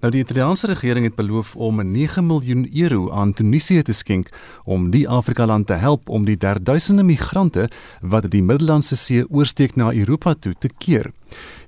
Nou 0.00 0.10
die 0.12 0.20
Italiaanse 0.20 0.66
regering 0.66 1.06
het 1.08 1.14
beloof 1.16 1.54
om 1.56 1.80
9 1.90 2.26
miljoen 2.26 2.68
euro 2.74 3.10
aan 3.10 3.32
Tunesië 3.32 3.82
te 3.82 3.92
skenk 3.92 4.28
om 4.64 4.90
die 4.90 5.08
Afrika 5.08 5.46
land 5.46 5.66
te 5.66 5.72
help 5.80 6.08
om 6.08 6.24
die 6.24 6.36
derduisende 6.36 7.02
migrante 7.02 7.70
wat 8.00 8.30
die 8.30 8.42
Middellandse 8.42 8.96
See 8.96 9.24
oorsteek 9.30 9.76
na 9.76 9.92
Europa 9.92 10.34
toe 10.34 10.54
te 10.58 10.68
keer. 10.78 11.12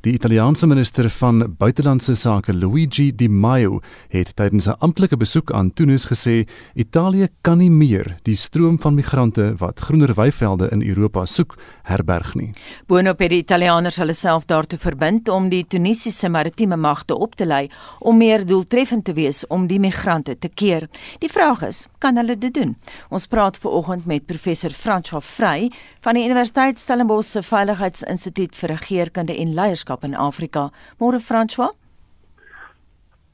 Die 0.00 0.12
Italiaanse 0.14 0.66
minister 0.66 1.08
van 1.10 1.42
buitelandse 1.58 2.14
sake 2.14 2.54
Luigi 2.54 3.10
Di 3.14 3.26
Maio 3.28 3.80
het 4.08 4.36
tydens 4.36 4.68
'n 4.68 4.76
amptelike 4.78 5.16
besoek 5.16 5.52
aan 5.52 5.72
Tunis 5.72 6.06
gesê 6.06 6.46
Italië 6.74 7.28
kan 7.42 7.58
nie 7.58 7.70
meer 7.70 8.16
die 8.22 8.36
stroom 8.36 8.80
van 8.80 8.94
migrante 8.94 9.54
wat 9.58 9.80
groener 9.80 10.14
weivelde 10.14 10.68
in 10.70 10.82
Europa 10.82 11.26
soek 11.26 11.56
herberg 11.82 12.34
nie. 12.34 12.52
Boonop 12.86 13.18
het 13.18 13.30
die 13.30 13.38
Italianers 13.38 13.96
hulle 13.96 14.14
self 14.14 14.44
daartoe 14.44 14.78
verbind 14.78 15.28
om 15.28 15.48
die 15.48 15.66
Tunisiese 15.66 16.28
maritieme 16.28 16.76
magte 16.76 17.16
op 17.18 17.34
te 17.34 17.46
lei 17.46 17.68
om 17.98 18.16
meer 18.16 18.46
doeltreffend 18.46 19.04
te 19.04 19.12
wees 19.12 19.46
om 19.46 19.66
die 19.66 19.80
migrante 19.80 20.38
te 20.38 20.48
keer. 20.48 20.88
Die 21.18 21.30
vraag 21.30 21.62
is, 21.62 21.88
kan 21.98 22.16
hulle 22.16 22.38
dit 22.38 22.54
doen? 22.54 22.76
Ons 23.08 23.26
praat 23.26 23.56
ver 23.56 23.70
oggend 23.70 24.06
met 24.06 24.26
professor 24.26 24.70
François 24.70 25.24
Vrey 25.24 25.70
van 26.00 26.14
die 26.14 26.24
Universiteit 26.24 26.78
Stellenbosch 26.78 27.30
se 27.30 27.42
Veiligheidsinstituut 27.42 28.54
vir 28.54 28.68
Regeringskunde 28.68 29.36
en 29.36 29.47
Leierskap 29.54 30.04
in 30.04 30.14
Afrika. 30.14 30.70
Môre 31.00 31.20
François. 31.20 31.72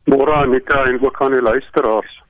Môre 0.06 0.34
Anita 0.42 0.84
en 0.84 1.00
ook 1.00 1.22
aan 1.22 1.32
die 1.32 1.42
luisteraars. 1.42 2.20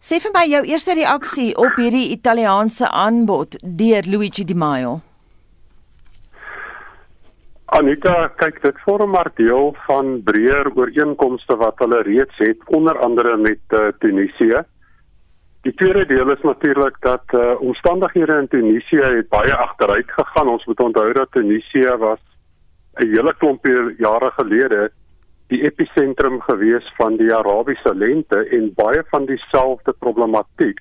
Sê 0.00 0.16
vir 0.16 0.32
my 0.32 0.46
jou 0.48 0.62
eerste 0.64 0.94
reaksie 0.96 1.50
op 1.60 1.76
hierdie 1.76 2.08
Italiaanse 2.14 2.88
aanbod 2.88 3.58
deur 3.62 4.06
Luigi 4.08 4.44
Di 4.48 4.54
Maio. 4.54 5.00
Anita, 7.70 8.30
kyk 8.40 8.62
dit 8.64 8.78
vorm 8.82 9.12
maar 9.14 9.28
deel 9.38 9.74
van 9.86 10.16
breër 10.26 10.72
ooreenkomste 10.74 11.54
wat 11.60 11.78
hulle 11.78 12.00
reeds 12.08 12.40
het 12.42 12.64
onder 12.66 12.98
andere 12.98 13.36
met 13.36 13.76
uh, 13.76 13.92
Tunesië. 14.02 14.64
Die 15.62 15.74
tweede 15.74 16.06
deel 16.06 16.32
is 16.32 16.42
natuurlik 16.42 16.96
dat 17.00 17.36
uh, 17.36 17.60
omstandighede 17.60 18.40
in 18.40 18.48
Tunesië 18.48 19.04
het 19.04 19.28
baie 19.28 19.54
agteruit 19.54 20.10
gegaan. 20.10 20.48
Ons 20.48 20.64
moet 20.64 20.80
onthou 20.80 21.12
dat 21.12 21.30
Tunesië 21.30 21.94
was 21.98 22.18
'n 23.00 23.12
hele 23.16 23.32
klomp 23.40 23.66
jare 23.98 24.30
gelede 24.36 24.90
die 25.48 25.62
episentrum 25.66 26.40
gewees 26.40 26.86
van 26.98 27.16
die 27.16 27.32
Arabiese 27.34 27.94
lente 27.94 28.44
en 28.56 28.72
baie 28.74 29.02
van 29.10 29.26
dieselfde 29.26 29.92
problematiek 29.98 30.78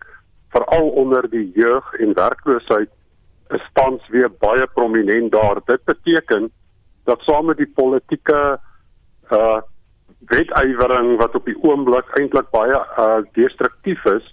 veral 0.53 0.89
onder 1.03 1.29
die 1.29 1.51
jeug 1.55 1.93
en 1.93 2.13
werkloosheid 2.13 2.89
is 3.55 3.65
tans 3.73 4.07
weer 4.13 4.29
baie 4.29 4.67
prominent 4.73 5.31
daar. 5.31 5.61
Dit 5.65 5.83
beteken 5.85 6.51
dat 7.05 7.21
saam 7.21 7.45
met 7.45 7.57
die 7.57 7.71
politieke 7.75 8.59
uh 9.31 9.61
wetywering 10.29 11.17
wat 11.17 11.35
op 11.35 11.45
die 11.45 11.57
oomblik 11.63 12.09
eintlik 12.19 12.49
baie 12.51 12.75
uh 12.75 13.21
destruktief 13.33 14.03
is, 14.05 14.25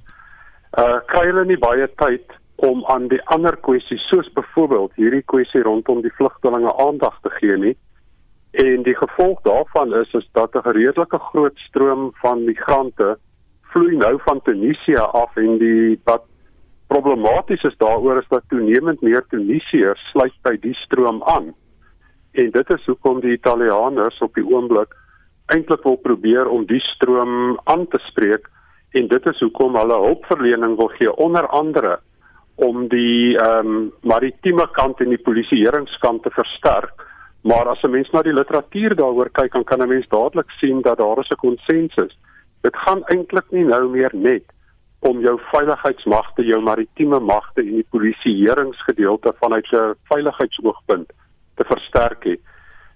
uh 0.79 0.99
kry 1.07 1.25
hulle 1.29 1.44
nie 1.46 1.61
baie 1.62 1.87
tyd 2.03 2.35
om 2.57 2.85
aan 2.87 3.09
die 3.09 3.23
ander 3.23 3.57
kwessies 3.57 4.09
soos 4.09 4.33
byvoorbeeld 4.33 4.92
hierdie 4.95 5.23
kwessie 5.23 5.62
rondom 5.62 6.01
die 6.03 6.14
vlugtelinge 6.16 6.73
aandag 6.79 7.19
te 7.23 7.31
gee 7.40 7.57
nie 7.57 7.77
En 8.57 8.83
die 8.83 8.97
gevolg 8.97 9.40
daarvan 9.42 9.95
is 9.95 10.12
is 10.12 10.29
dat 10.33 10.55
'n 10.55 10.69
redelike 10.69 11.19
groot 11.19 11.59
stroom 11.59 12.11
van 12.14 12.45
migrante 12.45 13.19
vloei 13.61 13.97
nou 13.97 14.21
van 14.25 14.42
Tunesië 14.42 14.97
af 14.97 15.37
en 15.37 15.59
die 15.59 16.01
wat 16.05 16.23
problematies 16.87 17.62
is 17.62 17.77
daaroor 17.77 18.19
is 18.19 18.29
dat 18.29 18.49
toenemend 18.49 19.01
meer 19.01 19.27
Tunesiërs 19.29 20.01
sluit 20.11 20.33
by 20.42 20.57
die 20.61 20.75
stroom 20.75 21.23
aan. 21.23 21.55
En 22.33 22.51
dit 22.51 22.71
is 22.71 22.87
hoekom 22.87 23.21
die 23.21 23.33
Italianers 23.33 24.19
op 24.19 24.35
die 24.35 24.47
oomblik 24.55 24.95
eintlik 25.47 25.83
wil 25.83 25.97
probeer 25.97 26.49
om 26.49 26.66
die 26.66 26.81
stroom 26.81 27.61
aan 27.64 27.88
te 27.88 27.99
spreek 27.99 28.49
en 28.90 29.09
dit 29.09 29.27
is 29.27 29.40
hoekom 29.40 29.77
hulle 29.77 30.01
hulpverlening 30.07 30.77
wil 30.77 30.88
gee 30.88 31.16
onder 31.16 31.47
andere 31.47 31.99
om 32.57 32.88
die 32.88 33.37
ehm 33.37 33.66
um, 33.66 33.92
maritieme 34.03 34.69
kant 34.73 35.01
en 35.01 35.12
die 35.12 35.23
polisieeringskant 35.29 36.23
te 36.23 36.31
versterk. 36.31 37.05
Maar 37.42 37.69
as 37.69 37.83
'n 37.83 37.90
mens 37.90 38.11
na 38.11 38.23
die 38.23 38.33
literatuur 38.33 38.95
daaroor 38.95 39.31
kyk, 39.31 39.53
dan 39.53 39.64
kan 39.64 39.83
'n 39.83 39.88
mens 39.88 40.09
dadelik 40.09 40.51
sien 40.51 40.83
dat 40.83 40.99
daar 40.99 41.19
is 41.19 41.31
'n 41.31 41.37
konsensus. 41.37 42.19
Dit 42.62 42.77
gaan 42.77 43.05
eintlik 43.05 43.51
nie 43.51 43.64
nou 43.64 43.88
meer 43.88 44.11
net 44.12 44.45
om 45.01 45.21
jou 45.21 45.40
veiligheidsmagte, 45.53 46.45
jou 46.45 46.61
maritieme 46.62 47.21
magte 47.21 47.61
en 47.61 47.75
die 47.75 47.87
polisieeringsgedeelte 47.90 49.33
vanuit 49.40 49.66
'n 49.73 49.95
veiligheidsoogpunt 50.05 51.12
te 51.55 51.64
versterk 51.64 52.25
nie. 52.25 52.40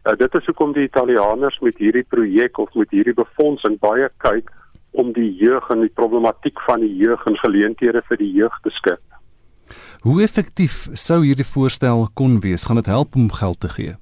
Uh, 0.04 0.16
dit 0.16 0.34
is 0.34 0.46
hoekom 0.46 0.72
die 0.72 0.88
Italianers 0.88 1.58
met 1.58 1.76
hierdie 1.76 2.06
projek 2.08 2.58
of 2.58 2.74
met 2.74 2.90
hierdie 2.90 3.14
befondsing 3.14 3.78
baie 3.78 4.08
kyk 4.16 4.50
om 4.90 5.12
die 5.12 5.36
jeug 5.36 5.68
en 5.70 5.80
die 5.80 5.92
problematiek 5.94 6.60
van 6.60 6.80
die 6.80 6.96
jeug 6.96 7.26
en 7.26 7.36
geleenthede 7.36 8.02
vir 8.08 8.16
die 8.16 8.32
jeug 8.32 8.60
te 8.62 8.70
skep. 8.70 9.00
Hoe 10.00 10.22
effektief 10.24 10.86
sou 10.96 11.18
hierdie 11.20 11.44
voorstel 11.44 12.06
kon 12.16 12.38
wees? 12.40 12.62
Gaan 12.64 12.78
dit 12.80 12.86
help 12.88 13.16
om 13.20 13.26
geld 13.32 13.60
te 13.60 13.68
gee? 13.68 13.96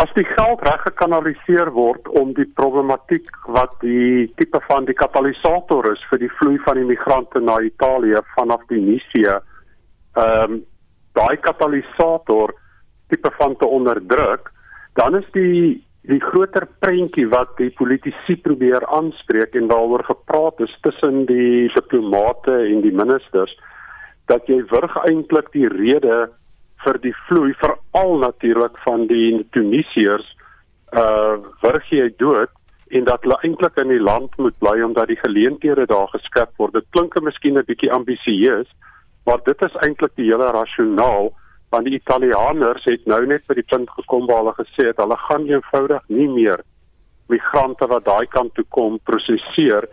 As 0.00 0.08
die 0.16 0.24
geld 0.24 0.62
reg 0.64 0.80
gekanaliseer 0.86 1.68
word 1.76 2.08
om 2.20 2.32
die 2.34 2.48
problematiek 2.56 3.28
wat 3.44 3.76
die 3.84 4.24
tipe 4.40 4.60
van 4.70 4.88
die 4.88 4.96
katalisator 4.96 5.90
is 5.92 6.00
vir 6.08 6.22
die 6.24 6.32
vloei 6.40 6.56
van 6.64 6.80
immigrante 6.80 7.44
na 7.44 7.58
Italië 7.60 8.24
vanaf 8.32 8.64
Tunesië, 8.72 9.36
ehm 10.16 10.56
um, 10.56 10.62
daai 11.14 11.36
katalisator 11.38 12.50
tipe 13.12 13.30
van 13.36 13.52
te 13.56 13.66
onderdruk, 13.68 14.48
dan 14.98 15.14
is 15.14 15.26
die 15.36 15.83
die 16.08 16.20
groter 16.20 16.66
prentjie 16.84 17.26
wat 17.32 17.54
die 17.56 17.70
politici 17.78 18.36
probeer 18.44 18.84
aanspreek 18.92 19.54
en 19.56 19.70
waaroor 19.70 20.04
gepraat 20.04 20.60
is 20.60 20.72
tussen 20.84 21.24
die 21.30 21.70
diplomate 21.72 22.56
en 22.68 22.82
die 22.84 22.92
ministers 22.92 23.54
dat 24.28 24.44
jy 24.48 24.60
wurg 24.72 24.96
eintlik 25.04 25.48
die 25.56 25.68
rede 25.68 26.26
vir 26.84 26.98
die 27.00 27.14
vloei 27.26 27.54
veral 27.60 28.18
natuurlik 28.20 28.76
van 28.84 29.06
die 29.08 29.44
Tunesiërs 29.56 30.28
uh 30.94 31.40
wurg 31.64 31.88
jy 31.90 32.10
dood 32.20 32.52
en 32.94 33.08
dat 33.08 33.24
hulle 33.24 33.38
eintlik 33.46 33.80
in 33.80 33.88
die 33.90 34.02
land 34.02 34.36
moet 34.38 34.56
bly 34.60 34.76
omdat 34.84 35.08
die 35.08 35.18
geleenthede 35.18 35.86
daar 35.90 36.10
geskep 36.12 36.52
word. 36.60 36.76
Dit 36.76 36.86
klink 36.92 37.16
miskien 37.20 37.58
'n 37.58 37.64
bietjie 37.66 37.92
ambisieus, 37.92 38.68
maar 39.26 39.40
dit 39.44 39.62
is 39.62 39.80
eintlik 39.80 40.12
die 40.14 40.28
hele 40.30 40.50
rasionaal 40.52 41.32
want 41.74 41.90
die 41.90 41.98
Italianers 41.98 42.86
het 42.86 43.04
nou 43.10 43.20
net 43.26 43.44
by 43.50 43.58
die 43.58 43.66
punt 43.74 43.90
gekom 43.98 44.28
waar 44.30 44.44
hulle 44.44 44.56
gesê 44.62 44.88
het 44.92 45.02
hulle 45.02 45.18
gaan 45.26 45.50
eenvoudig 45.50 46.08
nie 46.14 46.30
meer 46.30 46.62
migrante 47.32 47.88
wat 47.90 48.06
daai 48.06 48.26
kant 48.30 48.54
toe 48.54 48.66
kom 48.76 48.98
prosesseer 49.08 49.88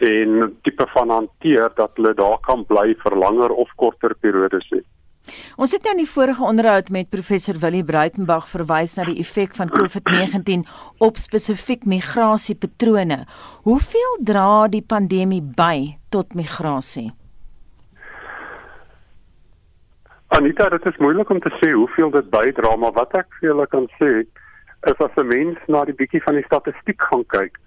en 0.00 0.54
tipe 0.64 0.86
van 0.94 1.12
hanteer 1.12 1.68
dat 1.76 1.98
hulle 1.98 2.14
daar 2.16 2.40
kan 2.46 2.64
bly 2.68 2.94
vir 3.02 3.18
langer 3.20 3.52
of 3.52 3.68
korter 3.76 4.16
periodes 4.16 4.66
nie. 4.72 4.82
Ons 5.60 5.74
het 5.76 5.84
nou 5.84 5.92
in 5.92 6.00
die 6.00 6.08
vorige 6.08 6.46
onderhoud 6.48 6.88
met 6.88 7.10
professor 7.12 7.58
Willie 7.60 7.84
Bruitenberg 7.84 8.48
verwys 8.48 8.96
na 8.96 9.04
die 9.04 9.18
effek 9.20 9.52
van 9.58 9.68
COVID-19 9.68 10.64
op 11.04 11.20
spesifiek 11.20 11.84
migrasiepatrone. 11.84 13.26
Hoeveel 13.68 14.18
dra 14.24 14.66
die 14.72 14.82
pandemie 14.82 15.42
by 15.44 15.98
tot 16.08 16.32
migrasie? 16.34 17.10
Anita, 20.30 20.68
dit 20.68 20.84
is 20.86 20.98
moeilik 21.02 21.30
om 21.30 21.40
te 21.42 21.50
sê 21.58 21.72
hoeveel 21.74 22.10
dit 22.14 22.26
bydra, 22.30 22.76
maar 22.78 22.92
wat 22.94 23.14
ek 23.18 23.26
vir 23.40 23.48
julle 23.48 23.64
kan 23.72 23.88
sê 23.98 24.10
is 24.90 25.00
as 25.06 25.16
'n 25.18 25.26
mens 25.26 25.58
na 25.66 25.80
die 25.84 25.96
bietjie 26.00 26.22
van 26.22 26.36
die 26.38 26.44
statistiek 26.46 27.02
gaan 27.02 27.24
kyk, 27.34 27.58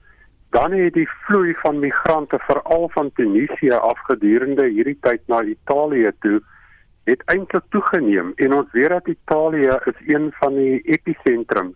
dan 0.55 0.71
het 0.71 0.93
die 0.93 1.09
vloei 1.25 1.51
van 1.63 1.81
migrante 1.81 2.39
veral 2.47 2.87
van 2.93 3.11
Tunesië 3.19 3.75
afgedurende 3.79 4.69
hierdie 4.69 4.95
tyd 5.01 5.21
na 5.27 5.41
Italië 5.43 6.11
toe 6.21 6.39
het 7.11 7.25
eintlik 7.35 7.67
toegeneem 7.75 8.31
en 8.35 8.53
ons 8.53 8.71
weet 8.71 8.95
dat 8.95 9.07
Italië 9.07 9.75
is 9.91 9.99
een 10.07 10.31
van 10.39 10.55
die 10.55 10.79
episentrums 10.95 11.75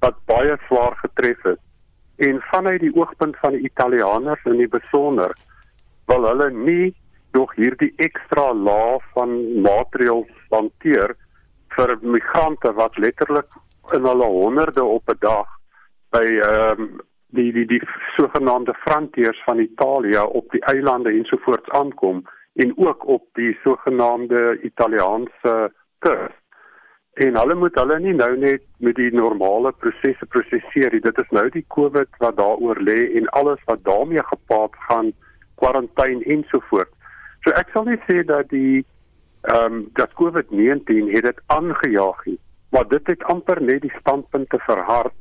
wat 0.00 0.18
baie 0.26 0.58
swaar 0.66 0.96
getref 0.96 1.44
is. 1.44 1.62
En 2.16 2.42
vanuit 2.50 2.80
die 2.80 2.94
oogpunt 2.96 3.36
van 3.36 3.52
die 3.52 3.64
Italianers 3.70 4.44
in 4.44 4.58
die 4.58 4.68
besonder 4.68 5.30
wil 6.06 6.26
hulle 6.26 6.50
nie 6.50 6.94
nog 7.34 7.54
hierdie 7.58 7.92
ekstra 7.96 8.52
laag 8.54 9.04
van 9.16 9.34
maatreëls 9.66 10.32
hanteer 10.50 11.16
vir 11.76 11.96
migrante 12.02 12.72
wat 12.78 12.98
letterlik 12.98 13.58
in 13.96 14.06
hulle 14.06 14.28
honderde 14.36 14.84
op 14.84 15.10
'n 15.10 15.20
dag 15.20 15.48
by 16.14 16.24
ehm 16.24 16.80
um, 16.80 17.00
die 17.34 17.52
die 17.52 17.66
die 17.66 17.82
sogenaamde 18.16 18.74
frontiers 18.84 19.42
van 19.44 19.58
Italië 19.58 20.22
op 20.40 20.50
die 20.50 20.62
eilande 20.70 21.10
ensovoorts 21.10 21.70
aankom 21.70 22.22
en 22.54 22.72
ook 22.76 23.06
op 23.06 23.24
die 23.32 23.58
sogenaamde 23.62 24.58
Italiaanse 24.62 25.72
kus. 25.98 26.34
En 27.14 27.36
hulle 27.38 27.54
moet 27.54 27.74
hulle 27.78 27.98
nie 28.00 28.14
nou 28.14 28.36
net 28.38 28.62
met 28.78 28.96
die 28.98 29.10
normale 29.14 29.72
prosesse 29.72 30.26
prosesseer 30.26 30.92
nie. 30.92 31.00
Dit 31.00 31.18
is 31.18 31.30
nou 31.30 31.48
die 31.50 31.64
COVID 31.76 32.10
wat 32.18 32.36
daaroor 32.36 32.80
lê 32.82 32.98
en 33.18 33.28
alles 33.40 33.62
wat 33.70 33.84
daarmee 33.84 34.22
gepaard 34.22 34.74
gaan, 34.88 35.12
kwarantyne 35.62 36.24
ensovoorts. 36.24 36.93
So 37.44 37.52
ek 37.52 37.68
sal 37.72 37.84
nie 37.84 38.00
sê 38.08 38.24
dat 38.24 38.48
die 38.50 38.84
ehm 39.44 39.72
um, 39.72 39.80
dat 39.92 40.16
COVID-19 40.16 41.10
het 41.12 41.26
dit 41.28 41.40
aangejaag 41.52 42.24
nie, 42.24 42.38
maar 42.72 42.88
dit 42.88 43.06
het 43.06 43.24
amper 43.28 43.60
net 43.62 43.82
die 43.84 43.92
standpunte 44.00 44.58
verhard 44.64 45.14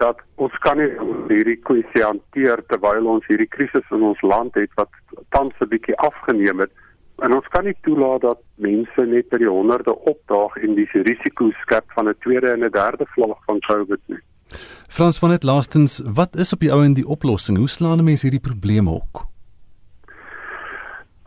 dat 0.00 0.22
ons 0.40 0.54
kan 0.64 0.78
nie 0.80 0.88
hierdie 1.28 1.58
kwessie 1.68 2.04
hanteer 2.04 2.62
terwyl 2.70 3.10
ons 3.14 3.26
hierdie 3.28 3.50
krisis 3.50 3.92
in 3.92 4.06
ons 4.10 4.20
land 4.22 4.54
het 4.56 4.72
wat 4.80 4.88
tans 5.36 5.52
'n 5.60 5.68
bietjie 5.68 5.98
afgeneem 6.08 6.64
het 6.64 6.72
en 7.26 7.34
ons 7.34 7.48
kan 7.52 7.64
nie 7.64 7.76
toelaat 7.82 8.22
dat 8.22 8.40
mense 8.56 9.06
net 9.06 9.28
by 9.28 9.38
die 9.42 9.50
honderde 9.50 9.94
opdaag 10.12 10.56
en 10.62 10.74
die 10.74 10.88
risiko 10.92 11.50
skep 11.62 11.84
van 11.96 12.08
'n 12.08 12.20
tweede 12.24 12.52
en 12.52 12.64
'n 12.64 12.70
derde 12.70 13.06
vlak 13.14 13.38
van 13.46 13.60
COVID 13.60 14.00
nie. 14.06 14.22
Frans 14.88 15.18
van 15.18 15.30
net 15.30 15.42
laastens, 15.42 16.00
wat 16.04 16.36
is 16.36 16.52
op 16.52 16.60
die 16.60 16.72
ou 16.72 16.84
en 16.84 16.94
die 16.94 17.06
oplossing? 17.06 17.58
Hoe 17.58 17.68
slaan 17.68 18.04
mense 18.04 18.26
hierdie 18.26 18.48
probleme 18.50 18.90
op? 18.90 19.28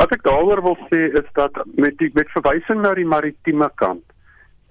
Wat 0.02 0.16
ek 0.16 0.24
daaroor 0.26 0.64
wil 0.66 0.78
sê 0.90 1.12
is 1.14 1.28
dat 1.38 1.58
met 1.78 2.00
die 2.00 2.10
met 2.16 2.30
verwysing 2.34 2.80
na 2.82 2.96
die 2.98 3.06
maritieme 3.06 3.68
kant 3.78 4.02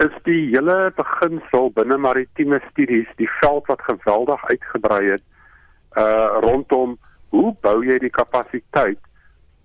is 0.03 0.15
die 0.27 0.49
hele 0.49 0.79
beginsel 0.97 1.69
binne 1.77 1.99
maritieme 2.03 2.59
studies 2.71 3.13
die 3.21 3.29
veld 3.37 3.69
wat 3.71 3.85
geweldig 3.87 4.43
uitgebrei 4.49 5.05
het 5.13 5.23
uh 6.03 6.41
rondom 6.47 6.97
hoe 7.37 7.53
bou 7.67 7.77
jy 7.87 8.01
die 8.03 8.11
kapasiteit 8.17 8.99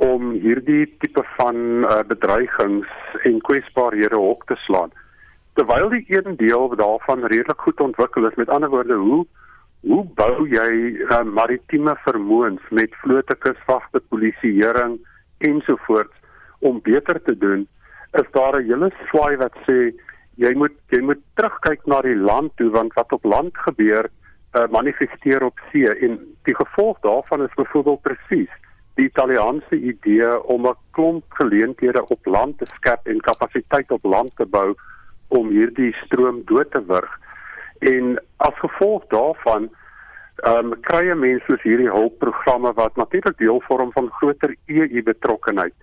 om 0.10 0.36
hierdie 0.44 0.86
tipe 1.02 1.24
van 1.40 1.58
uh, 1.88 1.98
bedreigings 2.12 2.94
en 3.24 3.42
kwesbaarhede 3.50 4.20
op 4.20 4.44
te 4.52 4.60
slaan. 4.68 4.94
Terwyl 5.58 5.90
die 5.96 6.06
een 6.12 6.38
deel 6.44 6.76
daarvan 6.76 7.26
redelik 7.26 7.66
goed 7.66 7.82
ontwikkel 7.88 8.30
is 8.30 8.38
met 8.44 8.54
ander 8.54 8.70
woorde 8.70 9.02
hoe 9.02 9.26
hoe 9.90 10.06
bou 10.22 10.46
jy 10.46 10.70
uh, 11.10 11.24
maritieme 11.42 11.98
vermoëns 12.06 12.70
met 12.70 13.02
vlote 13.02 13.42
kusvagte 13.48 14.06
polisieering 14.14 15.00
ensovoorts 15.48 16.16
om 16.60 16.82
beter 16.82 17.22
te 17.22 17.38
doen 17.38 17.68
is 18.22 18.28
daar 18.32 18.60
'n 18.60 18.68
hele 18.70 18.92
swaai 19.08 19.38
wat 19.38 19.56
sê 19.68 19.94
jy 20.36 20.54
moet 20.54 20.76
jy 20.92 21.02
moet 21.02 21.22
terugkyk 21.36 21.86
na 21.86 22.02
die 22.02 22.16
land 22.16 22.52
toe 22.58 22.70
want 22.70 22.94
wat 22.94 23.12
op 23.12 23.24
land 23.24 23.58
gebeur 23.68 24.10
uh, 24.56 24.68
manifesteer 24.72 25.44
op 25.44 25.60
see. 25.72 25.88
En 25.88 26.20
die 26.44 26.56
gevolg 26.56 27.00
daarvan 27.00 27.44
is 27.44 27.54
byvoorbeeld 27.56 28.02
presies 28.02 28.52
die 28.96 29.06
Italiaanse 29.06 29.76
idee 29.76 30.44
om 30.44 30.68
'n 30.68 30.76
klomp 30.92 31.24
geleenthede 31.30 32.08
op 32.08 32.26
land 32.26 32.58
te 32.58 32.66
skep 32.66 33.08
en 33.08 33.20
kapasiteit 33.20 33.92
op 33.92 34.04
land 34.04 34.36
te 34.36 34.46
bou 34.46 34.76
om 35.28 35.50
hierdie 35.50 35.94
stroom 36.06 36.42
dood 36.46 36.72
te 36.72 36.86
wurg. 36.86 37.20
En 37.80 38.22
as 38.38 38.56
gevolg 38.60 39.04
daarvan 39.08 39.70
ehm 40.44 40.74
um, 40.74 40.82
kry 40.82 41.06
jy 41.08 41.16
mense 41.16 41.46
soos 41.46 41.62
hierdie 41.64 41.92
hulpprogramme 41.92 42.74
wat 42.74 42.96
natuurlik 42.96 43.38
deel 43.38 43.62
vorm 43.68 43.92
van 43.92 44.10
groter 44.20 44.56
EU 44.68 45.04
betrokkenheid 45.04 45.74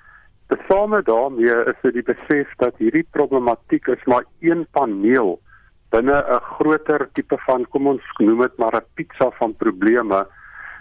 Besame 0.53 1.03
daarmee 1.03 1.55
is 1.71 1.79
dit 1.83 1.95
die 1.97 2.05
besef 2.05 2.51
dat 2.61 2.77
hierdie 2.83 3.07
problematiek 3.17 3.87
is 3.89 4.03
maar 4.11 4.25
een 4.45 4.67
paneel 4.77 5.39
binne 5.95 6.19
'n 6.35 6.41
groter 6.57 7.09
tipe 7.13 7.39
van 7.47 7.65
kom 7.73 7.87
ons 7.87 8.05
noem 8.19 8.41
dit 8.41 8.59
maar 8.59 8.77
'n 8.77 8.91
pizza 8.95 9.31
van 9.39 9.57
probleme 9.65 10.27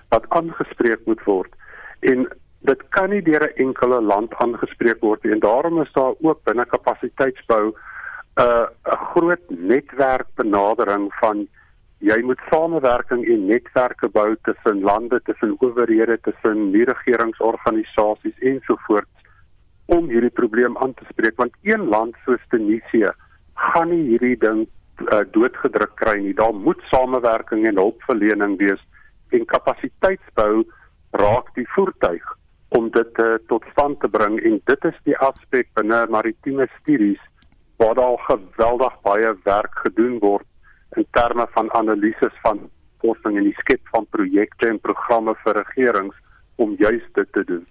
wat 0.10 0.26
aangespreek 0.30 1.06
moet 1.06 1.24
word. 1.24 1.52
En 2.00 2.28
dit 2.60 2.82
kan 2.90 3.10
nie 3.10 3.22
deur 3.22 3.44
'n 3.48 3.58
enkele 3.66 4.02
land 4.02 4.34
aangespreek 4.34 5.00
word 5.02 5.24
nie 5.24 5.34
en 5.34 5.40
daarom 5.40 5.82
is 5.82 5.92
daar 5.94 6.14
ook 6.22 6.44
binne 6.44 6.66
kapasiteitsbou 6.66 7.66
'n 7.72 8.68
'n 8.92 9.00
groot 9.14 9.46
netwerkbenadering 9.50 11.14
van 11.22 11.48
jy 12.02 12.18
moet 12.26 12.42
samewerking 12.50 13.24
en 13.30 13.46
netwerke 13.46 14.10
bou 14.10 14.34
tussen 14.48 14.82
lande, 14.82 15.20
tussen 15.28 15.54
owerhede, 15.62 16.18
tussen 16.26 16.72
nie 16.74 16.86
regeringsorganisasies 16.90 18.38
ensovoorts 18.52 19.28
om 19.92 20.10
hierdie 20.10 20.34
probleem 20.34 20.78
aan 20.82 20.96
te 20.98 21.06
spreek 21.12 21.38
want 21.38 21.54
een 21.68 21.86
land 21.94 22.18
soos 22.26 22.42
Tunesië 22.50 23.12
gaan 23.62 23.92
nie 23.94 24.04
hierdie 24.10 24.38
ding 24.42 24.66
uh, 24.66 25.22
doodgedruk 25.36 25.94
kry 26.00 26.18
nie. 26.24 26.34
Daar 26.34 26.54
moet 26.54 26.82
samewerking 26.90 27.68
en 27.70 27.78
hulpverlening 27.78 28.58
wees 28.62 28.82
en 29.36 29.46
kapasiteitsbou 29.46 30.64
raak 31.22 31.52
die 31.56 31.68
voertuig 31.76 32.26
om 32.78 32.88
dit 32.96 33.20
uh, 33.20 33.36
tot 33.52 33.66
stand 33.74 34.00
te 34.02 34.10
bring 34.10 34.40
en 34.48 34.62
dit 34.70 34.88
is 34.90 34.98
die 35.06 35.18
aspek 35.28 35.70
binne 35.78 36.06
maritieme 36.10 36.70
studies 36.80 37.22
waar 37.82 37.98
daar 38.00 38.18
geweldig 38.30 38.96
baie 39.06 39.34
werk 39.44 39.84
gedoen 39.86 40.18
word 40.24 40.48
in 40.96 41.06
terme 41.12 41.48
van 41.56 41.72
analises 41.74 42.40
van 42.42 42.70
forsing 43.04 43.38
en 43.38 43.48
die 43.48 43.58
skep 43.60 43.82
van 43.94 44.08
projekte 44.10 44.68
en 44.70 44.80
programme 44.80 45.36
vir 45.44 45.62
regerings 45.62 46.18
om 46.56 46.76
juist 46.80 47.14
dit 47.14 47.32
te 47.34 47.44
doen. 47.44 47.66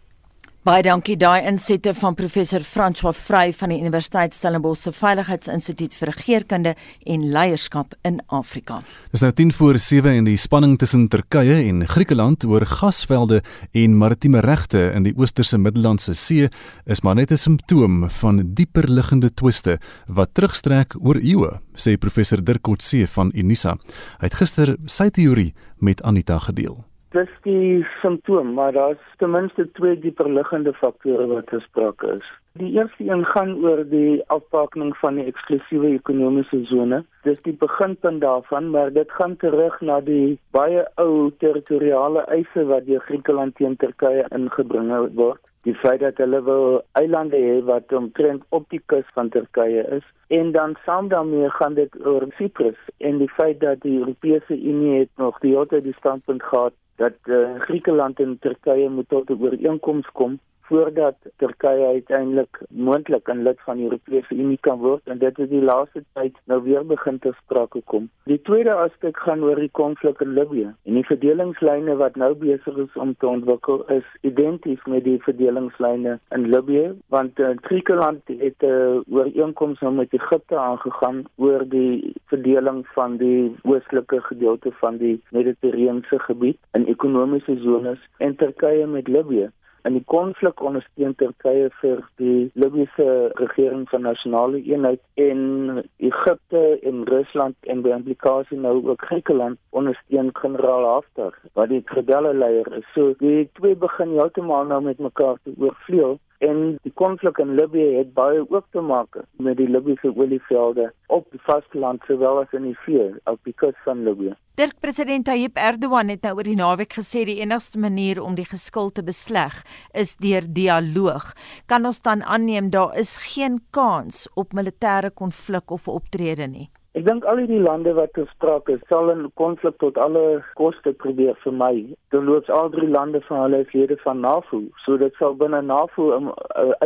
Baie 0.61 0.83
dankie 0.85 1.15
daai 1.17 1.47
insette 1.49 1.95
van 1.97 2.13
professor 2.13 2.61
François 2.61 3.17
Vrey 3.17 3.55
van 3.57 3.71
die 3.73 3.79
Universiteit 3.81 4.35
Stellenbosch 4.37 4.83
se 4.85 4.91
Veiligheidsinstituut 4.93 5.95
vir 5.97 6.11
Regeringskunde 6.13 6.75
en 7.15 7.25
Leierskap 7.33 7.95
in 8.05 8.19
Afrika. 8.29 8.83
Dis 9.09 9.25
nou 9.25 9.31
10 9.33 9.55
voor 9.57 9.79
7 9.81 10.19
en 10.19 10.29
die 10.29 10.37
spanning 10.37 10.75
tussen 10.77 11.07
Turkye 11.09 11.63
en 11.63 11.87
Griekeland 11.89 12.45
oor 12.45 12.69
gasvelde 12.69 13.41
en 13.73 13.97
maritieme 14.03 14.45
regte 14.45 14.91
in 14.91 15.09
die 15.09 15.15
Oosterse 15.17 15.57
Middellandse 15.57 16.13
See 16.13 16.53
is 16.85 17.01
maar 17.01 17.17
net 17.17 17.33
'n 17.33 17.41
simptoom 17.41 18.11
van 18.11 18.45
dieper 18.45 18.85
liggende 18.91 19.33
twiste 19.33 19.79
wat 20.13 20.35
terugstrek 20.35 20.95
oor 21.01 21.17
eeue, 21.17 21.61
sê 21.75 21.97
professor 21.97 22.45
Dirk 22.45 22.63
Kotse 22.63 23.07
van 23.07 23.33
Unisa. 23.35 23.79
Hy 24.21 24.29
het 24.29 24.35
gister 24.35 24.77
sy 24.85 25.09
teorie 25.09 25.55
met 25.79 26.03
Anita 26.03 26.39
gedeel 26.39 26.90
dis 27.15 27.31
die 27.43 27.87
simptoom, 28.01 28.53
maar 28.55 28.73
daar's 28.73 29.03
ten 29.19 29.31
minste 29.31 29.67
twee 29.73 29.99
dieperliggende 29.99 30.73
faktore 30.73 31.27
wat 31.27 31.51
gespreek 31.51 32.03
is. 32.03 32.29
Die 32.59 32.71
eerste 32.73 33.05
een 33.07 33.25
gaan 33.27 33.53
oor 33.65 33.83
die 33.89 34.23
afpaking 34.27 34.97
van 34.97 35.19
die 35.19 35.27
eksklusiewe 35.31 35.93
ekonomiese 35.95 36.65
sone. 36.71 37.03
Dis 37.27 37.39
die 37.47 37.57
beginpunt 37.59 38.21
daarvan, 38.21 38.71
maar 38.71 38.93
dit 38.93 39.13
gaan 39.19 39.37
terug 39.37 39.81
na 39.81 40.01
die 40.01 40.39
baie 40.55 40.87
ou 41.03 41.31
territoriale 41.39 42.27
eise 42.27 42.67
wat 42.71 42.87
deur 42.87 43.03
Griekeland 43.07 43.57
teen 43.59 43.77
Turkye 43.77 44.27
ingebring 44.35 44.91
word. 45.15 45.43
Die 45.69 45.75
feit 45.77 46.01
dat 46.01 46.17
hulle 46.23 46.41
wil 46.43 46.81
eilande 46.97 47.37
hê 47.37 47.59
wat 47.69 47.93
omtrent 47.93 48.47
op 48.49 48.65
die 48.73 48.81
kus 48.89 49.05
van 49.15 49.29
Turkye 49.29 49.83
is 49.99 50.07
en 50.31 50.53
dan 50.53 50.77
saam 50.87 51.09
daarmee 51.09 51.51
gaan 51.51 51.75
dit 51.75 51.97
oor 52.07 52.25
Cyprus 52.39 52.79
en 52.99 53.19
die 53.19 53.29
feit 53.29 53.61
dat 53.61 53.83
die 53.83 53.99
Europese 53.99 54.57
Unie 54.57 54.99
het 54.99 55.11
nog 55.17 55.39
die 55.45 55.53
hele 55.57 55.83
die 55.83 55.95
standpunt 55.99 56.43
gehad 56.43 56.73
dat 57.01 57.17
uh, 57.25 57.61
Griekeland 57.61 58.21
en 58.21 58.39
Turkye 58.41 58.89
moet 58.89 59.09
tot 59.09 59.29
'n 59.31 59.43
ooreenkoms 59.43 60.09
kom 60.13 60.39
voordat 60.71 61.17
Turkye 61.37 61.87
uiteindelik 61.87 62.61
moontlik 62.69 63.29
'n 63.29 63.43
lid 63.43 63.61
van 63.67 63.77
die 63.77 63.85
Europese 63.85 64.35
Unie 64.35 64.59
kan 64.61 64.79
word 64.79 65.03
en 65.05 65.19
dit 65.19 65.37
het 65.37 65.51
die 65.51 65.63
laaste 65.71 66.05
tyd 66.13 66.37
nou 66.45 66.63
weer 66.63 66.87
begin 66.87 67.19
te 67.19 67.33
sprake 67.39 67.81
kom. 67.85 68.09
Die 68.25 68.43
tweede 68.43 68.75
aspek 68.75 69.17
gaan 69.17 69.43
oor 69.43 69.57
die 69.57 69.73
konflik 69.73 70.21
in 70.21 70.33
Libië. 70.39 70.69
En 70.85 70.95
die 70.95 71.05
verdelingslyne 71.05 71.97
wat 71.97 72.17
nou 72.17 72.35
besig 72.35 72.77
is 72.77 72.95
om 72.95 73.15
te 73.19 73.27
ontwikkel 73.27 73.85
is 73.89 74.07
identies 74.21 74.85
met 74.85 75.05
die 75.05 75.19
verdelingslyne 75.23 76.19
in 76.37 76.49
Libië 76.55 76.95
want 77.09 77.39
uh, 77.39 77.51
Griekeland 77.61 78.23
het 78.27 78.63
'n 78.63 78.67
uh, 78.67 79.17
ooreenkoms 79.17 79.81
nou 79.81 79.93
met 79.95 80.13
Egipte 80.13 80.59
aangegaan 80.59 81.25
oor 81.37 81.69
die 81.69 82.15
verdeling 82.27 82.87
van 82.87 83.17
die 83.17 83.57
oostelike 83.63 84.21
gedeelte 84.21 84.73
van 84.73 84.97
die 84.97 85.23
Mediterrane 85.31 86.03
gebied 86.03 86.59
in 86.73 86.87
ekonomiese 86.87 87.57
sones 87.63 87.99
en 88.19 88.37
Turkye 88.37 88.87
met 88.87 89.09
Libië 89.09 89.51
in 89.89 89.97
die 89.97 90.05
konflik 90.13 90.61
ondersteun 90.65 91.15
Turkye 91.21 91.69
vir 91.81 92.03
die 92.21 92.51
Libiese 92.55 93.09
regering 93.41 93.87
van 93.91 94.05
nasionale 94.09 94.61
eenheid 94.63 95.01
en 95.15 95.83
Egipte 95.97 96.65
en 96.91 97.05
Rusland 97.09 97.57
en 97.73 97.83
by 97.85 97.95
implikasie 97.97 98.59
nou 98.61 98.77
ook 98.87 99.05
Griekeland 99.09 99.59
ondersteun 99.71 100.33
generaal 100.43 100.89
Haftar 100.89 101.37
wat 101.59 101.73
die 101.73 101.83
rebelle 101.95 102.35
leier 102.35 102.69
is. 102.79 102.89
So 102.95 103.15
die 103.23 103.49
twee 103.61 103.77
begin 103.77 104.17
heeltemal 104.19 104.69
nou 104.69 104.83
met 104.85 104.99
mekaar 104.99 105.39
te 105.45 105.55
oorvleuel 105.57 106.19
en 106.41 106.61
die 106.85 106.93
konflik 106.97 107.39
in 107.43 107.55
Libië 107.55 107.99
het 107.99 108.13
baie 108.17 108.41
ook 108.49 108.67
te 108.73 108.81
maak 108.81 109.19
met 109.45 109.59
die 109.61 109.69
Libiese 109.69 110.13
olievelde 110.17 110.91
op 111.07 111.27
die 111.35 111.41
vasteland 111.45 112.05
sowel 112.09 112.41
as 112.43 112.55
in 112.57 112.69
die 112.71 112.77
see 112.87 113.11
op 113.29 113.41
die 113.45 113.55
kus 113.57 113.77
van 113.85 114.05
Libië. 114.09 114.33
Dirk 114.61 114.81
president 114.81 115.25
Tayyip 115.29 115.57
Erdogan 115.57 116.13
het 116.13 116.25
nou 116.25 116.35
oor 116.39 116.49
die 116.49 116.57
naweek 116.57 116.97
gesê 116.99 117.27
die 117.29 117.39
enigste 117.45 117.81
manier 117.81 118.23
om 118.25 118.35
die 118.37 118.49
geskil 118.49 118.91
te 118.93 119.05
besleg 119.05 119.63
is 119.93 120.17
deur 120.21 120.49
dialoog. 120.49 121.31
Kan 121.69 121.89
ons 121.89 122.01
dan 122.05 122.25
aanneem 122.25 122.73
daar 122.73 122.97
is 122.99 123.17
geen 123.35 123.61
kans 123.71 124.27
op 124.35 124.57
militêre 124.57 125.13
konflik 125.13 125.71
of 125.71 125.89
optrede 125.89 126.49
nie? 126.49 126.69
Ek 126.99 127.05
dink 127.07 127.23
al 127.31 127.39
die 127.47 127.61
lande 127.63 127.93
wat 127.95 128.17
gespreek 128.19 128.71
is, 128.75 128.81
sal 128.91 129.11
'n 129.13 129.29
konflik 129.41 129.77
tot 129.83 129.99
alle 130.05 130.23
koste 130.61 130.93
probeer 131.03 131.37
vermy. 131.43 131.95
Dit 132.11 132.23
loops 132.29 132.51
al 132.51 132.71
drie 132.71 132.89
lande 132.89 133.21
van 133.29 133.43
hulle 133.43 133.61
lede 133.73 133.97
van 134.03 134.21
NAVO, 134.21 134.59
so 134.85 134.97
dit 134.97 135.15
sal 135.15 135.37
binne 135.43 135.61
NAVO 135.63 136.09
'n 136.19 136.27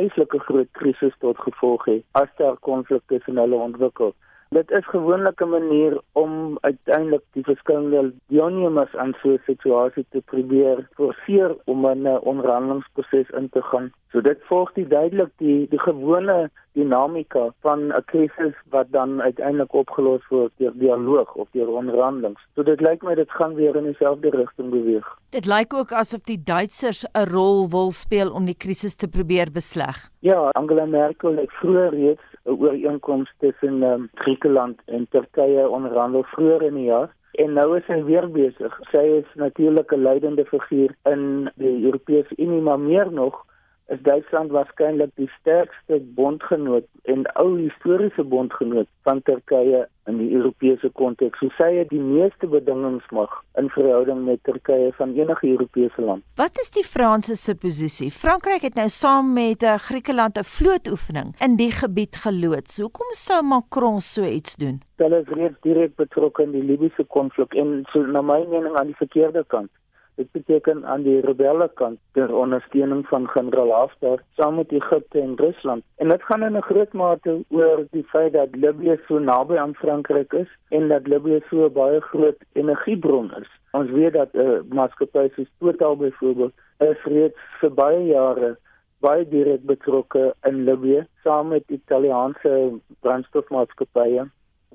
eislike 0.00 0.38
groot 0.48 0.70
krisis 0.80 1.14
tot 1.24 1.40
gevolg 1.46 1.88
hê 1.88 1.96
as 2.12 2.28
daar 2.36 2.60
konflikte 2.60 3.14
tussen 3.14 3.40
hulle 3.42 3.56
ontwikkel. 3.68 4.12
Dit 4.54 4.70
is 4.70 4.86
gewoonlik 4.86 5.40
'n 5.40 5.48
manier 5.48 6.00
om 6.12 6.58
uiteindelik 6.60 7.22
die 7.32 7.44
verskillende 7.44 8.12
deelnemers 8.26 8.96
aan 8.96 9.14
so 9.22 9.28
'n 9.28 9.40
situasie 9.46 10.06
te 10.10 10.20
probeer 10.20 10.88
forceer 10.92 11.56
om 11.64 11.86
'n 11.86 12.06
onderhandelingsproses 12.32 13.30
in 13.30 13.48
te 13.48 13.62
gaan. 13.62 13.92
So 14.12 14.20
dit 14.20 14.38
volg 14.48 14.72
die 14.72 14.86
duidelik 14.86 15.30
die 15.36 15.66
die 15.68 15.80
gewone 15.80 16.50
dinamika 16.72 17.52
van 17.60 17.80
'n 17.86 18.04
krisis 18.04 18.54
wat 18.70 18.86
dan 18.90 19.22
uiteindelik 19.22 19.72
opgelos 19.72 20.28
word 20.28 20.52
deur 20.56 20.72
dialoog 20.74 21.34
of 21.34 21.48
deur 21.50 21.68
onderhandelinge. 21.68 22.38
So 22.54 22.62
dit 22.62 22.80
lyk 22.80 23.02
my 23.02 23.14
dit 23.14 23.30
gaan 23.30 23.54
weer 23.54 23.76
in 23.76 23.84
dieselfde 23.84 24.30
rigting 24.30 24.70
beweeg. 24.70 25.18
Dit 25.30 25.46
lyk 25.46 25.74
ook 25.74 25.92
asof 25.92 26.20
die 26.20 26.42
Duitsers 26.44 27.04
'n 27.04 27.26
rol 27.34 27.68
wil 27.70 27.90
speel 27.90 28.32
om 28.32 28.44
die 28.44 28.56
krisis 28.56 28.96
te 28.96 29.08
probeer 29.08 29.48
besleg. 29.52 30.10
Ja, 30.20 30.48
Angela 30.50 30.86
Merkel 30.86 31.36
het 31.36 31.50
vroeër 31.50 31.90
reeds 31.90 32.33
'n 32.44 32.50
ooreenkoms 32.50 33.30
tussen 33.38 33.82
um, 33.82 34.08
Griekeland 34.14 34.80
en 34.86 35.06
Turkye 35.10 35.68
onderhandel 35.68 36.22
vroeër 36.22 36.62
in 36.62 36.74
die 36.74 36.84
jaar. 36.84 37.10
En 37.32 37.52
nou 37.52 37.76
is 37.76 37.86
hy 37.86 38.02
weer 38.04 38.30
besig. 38.30 38.74
Sy 38.92 39.04
is 39.20 39.30
natuurlik 39.34 39.92
'n 39.92 40.02
leidende 40.02 40.44
figuur 40.44 40.94
in 41.04 41.50
die 41.54 41.84
Europese 41.84 42.34
Unie, 42.36 42.60
maar 42.60 42.80
meer 42.80 43.12
nog 43.12 43.44
is 43.88 44.00
Duitsland 44.02 44.50
waarskynlik 44.50 45.10
die 45.14 45.30
sterkste 45.40 46.00
bondgenoot 46.00 46.86
en 47.02 47.26
ou 47.36 47.58
historiese 47.58 48.24
bondgenoot 48.24 48.88
van 49.02 49.22
Turkye 49.22 49.86
in 50.06 50.18
die 50.18 50.30
Europese 50.34 50.90
konteks. 50.92 51.38
So 51.40 51.50
sê 51.58 51.70
hy 51.78 51.84
die 51.90 52.00
meeste 52.02 52.48
bedingings 52.50 53.06
mag 53.14 53.32
in 53.60 53.70
verhouding 53.74 54.24
met 54.26 54.42
Turkye 54.44 54.92
van 54.98 55.14
enige 55.16 55.48
Europese 55.48 56.04
land. 56.04 56.24
Wat 56.40 56.58
is 56.60 56.70
die 56.74 56.84
Franse 56.84 57.36
se 57.40 57.54
posisie? 57.54 58.10
Frankryk 58.10 58.66
het 58.68 58.78
nou 58.80 58.88
saam 58.92 59.32
met 59.36 59.62
uh, 59.62 59.76
Griekeland 59.88 60.38
'n 60.38 60.44
vlootoefening 60.56 61.34
in 61.40 61.56
die 61.56 61.70
gebied 61.72 62.16
geloods. 62.26 62.80
Hoekom 62.80 63.12
sou 63.12 63.42
Macron 63.42 64.00
so 64.00 64.24
iets 64.24 64.56
doen? 64.56 64.82
Hulle 64.96 65.20
is 65.20 65.28
reeds 65.28 65.60
direk 65.62 65.96
betrokke 65.96 66.42
in 66.42 66.52
die 66.52 66.62
Libiese 66.62 67.04
konflik 67.04 67.54
en 67.54 67.84
so 67.92 68.02
na 68.06 68.22
my 68.22 68.44
mening 68.48 68.76
aan 68.76 68.92
die 68.92 69.00
verkeerde 69.00 69.44
kant. 69.48 69.70
Dit 70.14 70.30
beteken 70.32 70.86
aan 70.86 71.02
die 71.02 71.20
rebelle 71.20 71.70
kant 71.74 71.98
ter 72.12 72.34
ondersteuning 72.34 73.06
van 73.06 73.28
generaal 73.28 73.72
Haftar 73.72 74.22
saam 74.36 74.54
met 74.54 74.72
Egipte 74.72 75.20
en 75.20 75.36
Rusland. 75.36 75.82
En 75.96 76.08
dit 76.08 76.22
gaan 76.22 76.42
in 76.42 76.56
'n 76.56 76.62
groot 76.62 76.92
mate 76.92 77.44
oor 77.48 77.86
die 77.90 78.04
feit 78.04 78.32
dat 78.32 78.54
Libië 78.56 79.00
so 79.06 79.18
naby 79.18 79.56
aan 79.56 79.74
Frankryk 79.74 80.32
is 80.32 80.50
en 80.68 80.88
dat 80.88 81.06
Libië 81.06 81.40
so 81.50 81.70
baie 81.70 82.00
groot 82.00 82.38
energiebron 82.52 83.32
is. 83.40 83.50
Ons 83.70 83.90
weet 83.90 84.12
dat 84.12 84.32
'n 84.32 84.38
uh, 84.38 84.60
maatskappy 84.68 85.28
soos 85.34 85.50
Total 85.58 85.96
byvoorbeeld 85.96 86.52
is 86.78 87.02
reeds 87.02 87.40
vir 87.60 87.74
baie 87.74 88.06
jare 88.06 88.56
baie 89.00 89.28
direk 89.28 89.66
betrokke 89.68 90.34
in 90.48 90.64
Libië 90.64 91.06
saam 91.22 91.48
met 91.48 91.64
Italiaanse 91.66 92.52
brandstofmaatskappye 93.00 94.30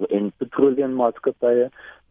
en 0.07 0.31
petroleummaatskappye 0.37 1.69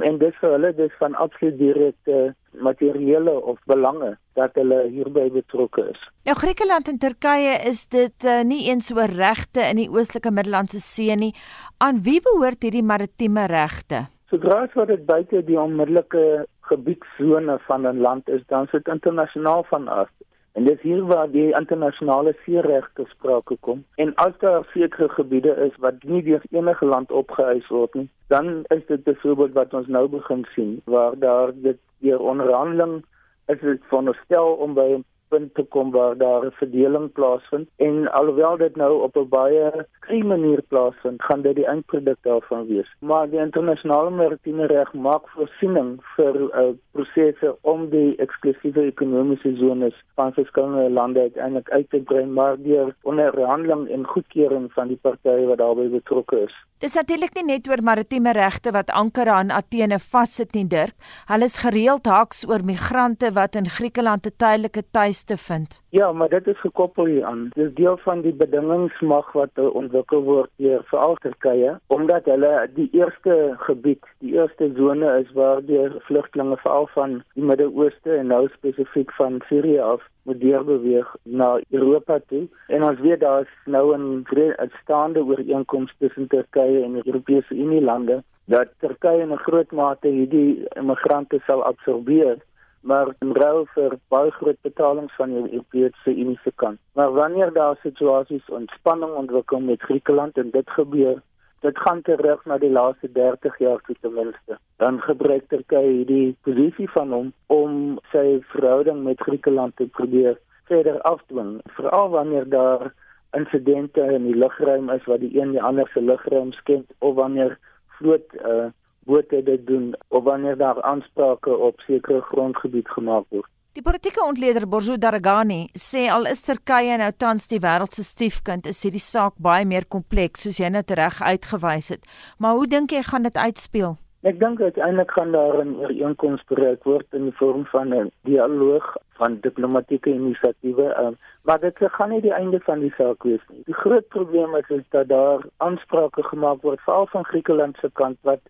en 0.09 0.19
dis 0.19 0.37
vir 0.41 0.55
hulle 0.55 0.73
dis 0.77 0.93
van 1.01 1.15
absoluut 1.15 1.59
direkte 1.59 2.35
materiële 2.53 3.35
of 3.53 3.59
belange 3.71 4.17
dat 4.39 4.55
hulle 4.59 4.83
hierby 4.93 5.29
betrokke 5.35 5.89
is. 5.93 6.03
Nou 6.29 6.37
Griekeland 6.39 6.89
en 6.89 7.01
Turkye 7.03 7.57
is 7.71 7.87
dit 7.89 8.29
uh, 8.29 8.43
nie 8.45 8.69
eens 8.69 8.93
oor 8.95 9.11
regte 9.11 9.65
in 9.71 9.83
die 9.83 9.89
oostelike 9.91 10.33
Middellandse 10.35 10.81
See 10.83 11.17
nie. 11.17 11.35
Aan 11.79 12.03
wie 12.07 12.21
behoort 12.23 12.63
hierdie 12.63 12.85
maritieme 12.85 13.47
regte? 13.51 14.07
Sodra 14.31 14.67
dit 14.87 15.07
buite 15.07 15.43
die 15.43 15.59
onmiddellike 15.59 16.47
gebiedsone 16.69 17.59
van 17.67 17.87
'n 17.87 18.01
land 18.01 18.29
is, 18.29 18.43
dan 18.47 18.65
is 18.65 18.71
dit 18.71 18.89
internasionaal 18.89 19.65
van 19.71 19.89
aard. 19.89 20.13
En 20.53 20.65
dis 20.65 20.81
hier 20.81 21.05
waar 21.07 21.31
die 21.31 21.51
internasionale 21.55 22.35
seereg 22.45 22.91
te 22.95 23.05
sprake 23.09 23.57
kom. 23.61 23.85
En 23.97 24.15
as 24.15 24.33
daar 24.39 24.65
sekere 24.73 25.09
gebiede 25.09 25.55
is 25.67 25.77
wat 25.79 26.03
nie 26.03 26.23
deur 26.23 26.43
enige 26.51 26.87
land 26.87 27.13
opgeëis 27.13 27.69
word 27.69 27.95
nie, 27.95 28.09
dan 28.27 28.65
is 28.75 28.87
dit 28.87 29.05
byvoorbeeld 29.05 29.53
wat 29.53 29.75
ons 29.75 29.87
nou 29.87 30.09
begin 30.09 30.47
sien 30.55 30.81
waar 30.85 31.19
daar 31.19 31.53
dit 31.55 31.79
deur 31.99 32.21
onderhandeling 32.21 33.05
is 33.47 33.61
dit 33.61 33.81
veronderstel 33.89 34.53
om 34.65 34.75
by 34.75 34.89
punt 35.29 35.55
te 35.55 35.63
kom 35.63 35.91
waar 35.91 36.17
daar 36.17 36.47
'n 36.47 36.59
verdeling 36.61 37.13
plaasvind 37.13 37.69
en 37.77 38.13
alhoewel 38.13 38.57
dit 38.57 38.77
nou 38.77 39.03
op 39.03 39.17
'n 39.17 39.29
baie 39.29 39.87
kry 40.01 40.21
manier 40.23 40.63
plaasvind, 40.69 41.23
gaan 41.23 41.43
dit 41.43 41.57
die 41.57 41.67
eindproduk 41.67 42.19
daarvan 42.23 42.67
wees. 42.67 42.91
Maar 43.01 43.31
die 43.31 43.41
internasionale 43.41 44.11
maritieme 44.11 44.67
reg 44.67 44.93
maak 44.93 45.29
voorsiening 45.29 46.01
vir 46.17 46.35
'n 46.35 46.51
uh, 46.63 46.73
prosesse 46.93 47.57
om 47.61 47.89
die 47.91 48.17
eksklusiewe 48.17 48.83
ekonomiese 48.93 49.57
sones 49.57 49.95
van 50.15 50.33
verskillende 50.33 50.91
lande 50.91 51.21
uiteindelik 51.21 51.71
uit 51.71 51.91
te 51.91 52.01
brei, 52.01 52.27
maar 52.27 52.57
deur 52.63 52.95
onderhandeling 53.03 53.89
en 53.89 54.07
goedkeuring 54.07 54.73
van 54.73 54.89
die 54.89 54.99
partye 55.03 55.47
wat 55.47 55.59
daarbey 55.59 55.89
betrokke 55.89 56.41
is. 56.47 56.55
Dis 56.79 56.95
natuurlik 56.95 57.35
nie 57.35 57.43
net 57.45 57.69
oor 57.69 57.81
maritieme 57.83 58.31
regte 58.37 58.71
wat 58.71 58.91
Ankara 58.95 59.41
en 59.43 59.51
Athene 59.51 59.99
vassit 59.99 60.53
nie, 60.55 60.63
Dirk. 60.71 60.95
Hulle 61.27 61.49
is 61.51 61.57
gereeld 61.59 62.07
haaks 62.07 62.45
oor 62.47 62.63
migrante 62.63 63.33
wat 63.35 63.57
in 63.59 63.67
Griekeland 63.67 64.27
'n 64.27 64.37
tydelike 64.39 64.83
tuiste 65.19 65.53
vind. 65.53 65.83
Ja, 65.89 66.13
maar 66.13 66.29
dit 66.29 66.47
is 66.47 66.61
gekoppel 66.61 67.05
hieraan. 67.05 67.51
Dis 67.55 67.75
deel 67.75 67.97
van 67.97 68.21
die 68.21 68.33
bedingingsmag 68.33 69.33
wat 69.33 69.59
ontwikkel 69.59 70.23
word 70.23 70.51
deur 70.57 70.83
veral 70.91 71.17
Turkye, 71.17 71.79
omdat 71.87 72.25
hulle 72.25 72.69
die 72.75 72.89
eerste 72.93 73.55
gebied, 73.59 74.05
die 74.19 74.35
eerste 74.35 74.71
sone 74.77 75.19
is 75.21 75.33
waar 75.33 75.65
die 75.65 75.89
vlugtlinge 76.07 76.57
veral 76.57 76.89
van 76.95 77.23
die 77.35 77.43
Midde-Ooste 77.43 78.17
en 78.17 78.27
nou 78.27 78.49
spesifiek 78.55 79.13
van 79.13 79.43
Sirië 79.49 79.81
af 79.81 80.07
moet 80.23 80.41
deurbeweeg 80.41 81.15
na 81.23 81.59
Europa 81.71 82.19
toe. 82.29 82.47
En 82.69 82.83
ons 82.85 83.01
weet 83.01 83.21
daar 83.21 83.41
is 83.41 83.55
nou 83.65 83.97
'n 83.97 84.25
uitstaande 84.57 85.25
ooreenkoms 85.25 85.95
tussen 85.99 86.29
Turkye 86.29 86.83
en 86.85 86.93
die 86.93 87.07
Europese 87.07 87.55
Unie 87.55 87.83
lande 87.83 88.23
dat 88.45 88.69
Turkye 88.81 89.21
in 89.21 89.33
'n 89.33 89.45
groot 89.47 89.71
mate 89.73 90.09
hierdie 90.09 90.67
immigrante 90.77 91.39
sal 91.47 91.65
absorbeer 91.65 92.37
maar 92.81 93.15
in 93.25 93.33
ruil 93.37 93.67
vir 93.75 93.97
baie 94.09 94.31
groot 94.31 94.61
betalings 94.63 95.15
van 95.17 95.33
die 95.35 95.43
Europese 95.43 96.15
Unie 96.15 96.39
se 96.43 96.53
kant. 96.55 96.79
Maar 96.93 97.13
wanneer 97.13 97.53
daar 97.53 97.79
situasies 97.83 98.49
ontspanning 98.49 99.15
ontwikkel 99.15 99.61
met 99.61 99.83
Griekeland 99.83 100.39
en 100.39 100.51
dit 100.51 100.71
gebeur, 100.71 101.23
dit 101.61 101.79
gaan 101.79 102.03
terug 102.03 102.45
na 102.45 102.59
die 102.59 102.71
laaste 102.71 103.13
30 103.13 103.59
jaar 103.59 103.81
toe 103.87 103.97
ten 104.01 104.15
minste. 104.15 104.59
Dan 104.77 105.01
gebruik 105.03 105.49
Turkye 105.49 105.87
hierdie 105.87 106.37
posisie 106.47 106.91
van 106.91 107.13
hom 107.13 107.33
om 107.47 107.99
sy 108.13 108.39
verhouding 108.53 109.03
met 109.05 109.21
Griekeland 109.21 109.77
te 109.77 109.87
probeer 109.87 110.39
verder 110.69 111.01
afdwing, 111.09 111.61
veral 111.79 112.11
wanneer 112.13 112.49
daar 112.49 112.93
insidente 113.31 114.01
in 114.01 114.25
die 114.25 114.37
lugruim 114.37 114.91
is 114.91 115.05
wat 115.05 115.21
die 115.21 115.41
een 115.41 115.53
die 115.57 115.63
ander 115.63 115.89
se 115.93 116.01
lugruim 116.01 116.53
skend 116.53 116.93
of 116.99 117.15
wanneer 117.15 117.59
vloot 117.99 118.37
uh, 118.41 118.69
bote 119.09 119.43
dit 119.43 119.67
doen 119.67 119.93
of 120.09 120.25
wanneer 120.25 120.57
daar 120.57 120.83
aansprake 120.83 121.57
op 121.57 121.81
sekere 121.87 122.21
grondgebied 122.31 122.89
gemaak 122.97 123.25
word. 123.29 123.51
Die 123.79 123.85
politieke 123.87 124.25
ontleder 124.25 124.65
Borzo 124.67 124.97
Dargani 124.99 125.69
sê 125.79 126.09
al 126.11 126.27
is 126.27 126.41
Turkye 126.43 126.97
nou 126.99 127.13
tans 127.15 127.47
die 127.47 127.61
wêreld 127.63 127.95
se 127.95 128.03
stiefkind, 128.03 128.67
is 128.67 128.81
hierdie 128.83 129.03
saak 129.05 129.37
baie 129.39 129.69
meer 129.69 129.87
kompleks 129.87 130.43
soos 130.47 130.59
jy 130.59 130.71
net 130.75 130.91
reg 130.99 131.21
uitgewys 131.23 131.93
het. 131.95 132.09
Maar 132.43 132.59
hoe 132.59 132.67
dink 132.67 132.91
jy 132.97 133.05
gaan 133.07 133.29
dit 133.29 133.39
uitspeel? 133.39 133.95
Ek 134.27 134.41
dink 134.41 134.59
uiteindelik 134.59 135.15
gaan 135.15 135.31
daar 135.33 135.61
'n 135.63 135.77
ooreenkoms 135.79 136.43
bereik 136.51 136.83
word 136.91 137.07
in 137.15 137.31
die 137.31 137.37
vorm 137.39 137.65
van 137.71 137.95
'n 137.95 138.11
dialoog 138.27 138.97
van 139.21 139.39
diplomatieke 139.41 140.11
inisiatiewe, 140.11 140.87
um, 141.05 141.15
maar 141.43 141.61
dit 141.61 141.77
gaan 141.79 142.11
nie 142.11 142.21
die 142.21 142.35
einde 142.35 142.61
van 142.61 142.81
die 142.81 142.95
saak 142.99 143.23
wees 143.23 143.45
nie. 143.49 143.63
Die 143.65 143.81
groot 143.85 144.09
probleem 144.09 144.57
is, 144.57 144.69
is 144.69 144.89
dat 144.91 145.09
daar 145.09 145.41
aansprake 145.57 146.23
gemaak 146.23 146.63
word 146.63 146.81
veral 146.81 147.07
van 147.07 147.25
Griekeland 147.25 147.77
se 147.81 147.91
kant 147.93 148.19
wat 148.23 148.41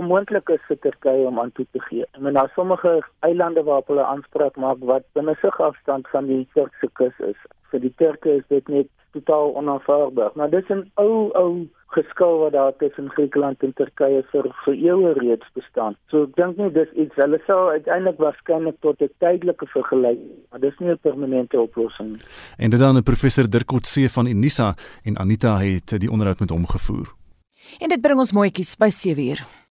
onmoontlik 0.00 0.48
is 0.54 0.64
vir 0.68 0.78
Turkye 0.84 1.26
om 1.26 1.40
aan 1.40 1.52
toe 1.52 1.66
te 1.72 1.80
gee. 1.88 2.04
En 2.12 2.32
daar 2.32 2.52
sommige 2.54 3.02
eilande 3.20 3.62
waarop 3.62 3.88
hulle 3.92 4.04
aanspraak 4.04 4.56
maak 4.56 4.82
wat 4.92 5.08
binne 5.12 5.36
sigafstand 5.40 6.08
van 6.08 6.26
die 6.26 6.44
Turkse 6.54 6.88
kus 7.00 7.16
is. 7.18 7.40
Vir 7.70 7.80
die 7.80 7.94
Turke 7.96 8.36
is 8.36 8.46
dit 8.48 8.68
net 8.68 8.92
totaal 9.16 9.54
onaanvaarbaar. 9.56 10.30
Maar 10.34 10.50
dis 10.50 10.68
'n 10.68 10.90
ou 10.94 11.30
ou 11.32 11.68
geskil 11.96 12.38
wat 12.38 12.52
daar 12.52 12.76
tussen 12.76 13.10
Griekeland 13.10 13.62
en 13.62 13.72
Turkye 13.72 14.22
vir 14.32 14.44
vir 14.64 14.74
eeue 14.74 15.12
reeds 15.12 15.48
bestaan. 15.54 15.96
So 16.10 16.22
ek 16.22 16.36
dink 16.36 16.56
nie 16.56 16.70
dis 16.70 16.90
iets 16.92 17.14
hulle 17.14 17.40
sou 17.46 17.70
uiteindelik 17.70 18.18
waarskynlik 18.18 18.80
tot 18.80 19.00
'n 19.00 19.10
tydelike 19.18 19.66
vergelyking, 19.66 20.38
maar 20.50 20.60
dis 20.60 20.78
nie 20.78 20.90
'n 20.90 20.98
permanente 20.98 21.60
oplossing 21.60 22.08
nie. 22.12 22.22
En 22.58 22.70
dit 22.70 22.80
dan 22.80 22.96
'n 22.96 23.02
professor 23.02 23.50
Dirk 23.50 23.66
Coetzee 23.66 24.08
van 24.08 24.26
Unisa 24.26 24.74
en 25.04 25.18
Anita 25.18 25.58
het 25.58 26.00
die 26.00 26.10
onderhoud 26.10 26.40
met 26.40 26.50
hom 26.50 26.66
gevoer. 26.66 27.14
En 27.78 27.88
dit 27.88 28.00
bring 28.00 28.18
ons 28.18 28.32
mooietjies 28.32 28.76
by 28.76 28.90
7 28.90 29.22
uur. 29.28 29.65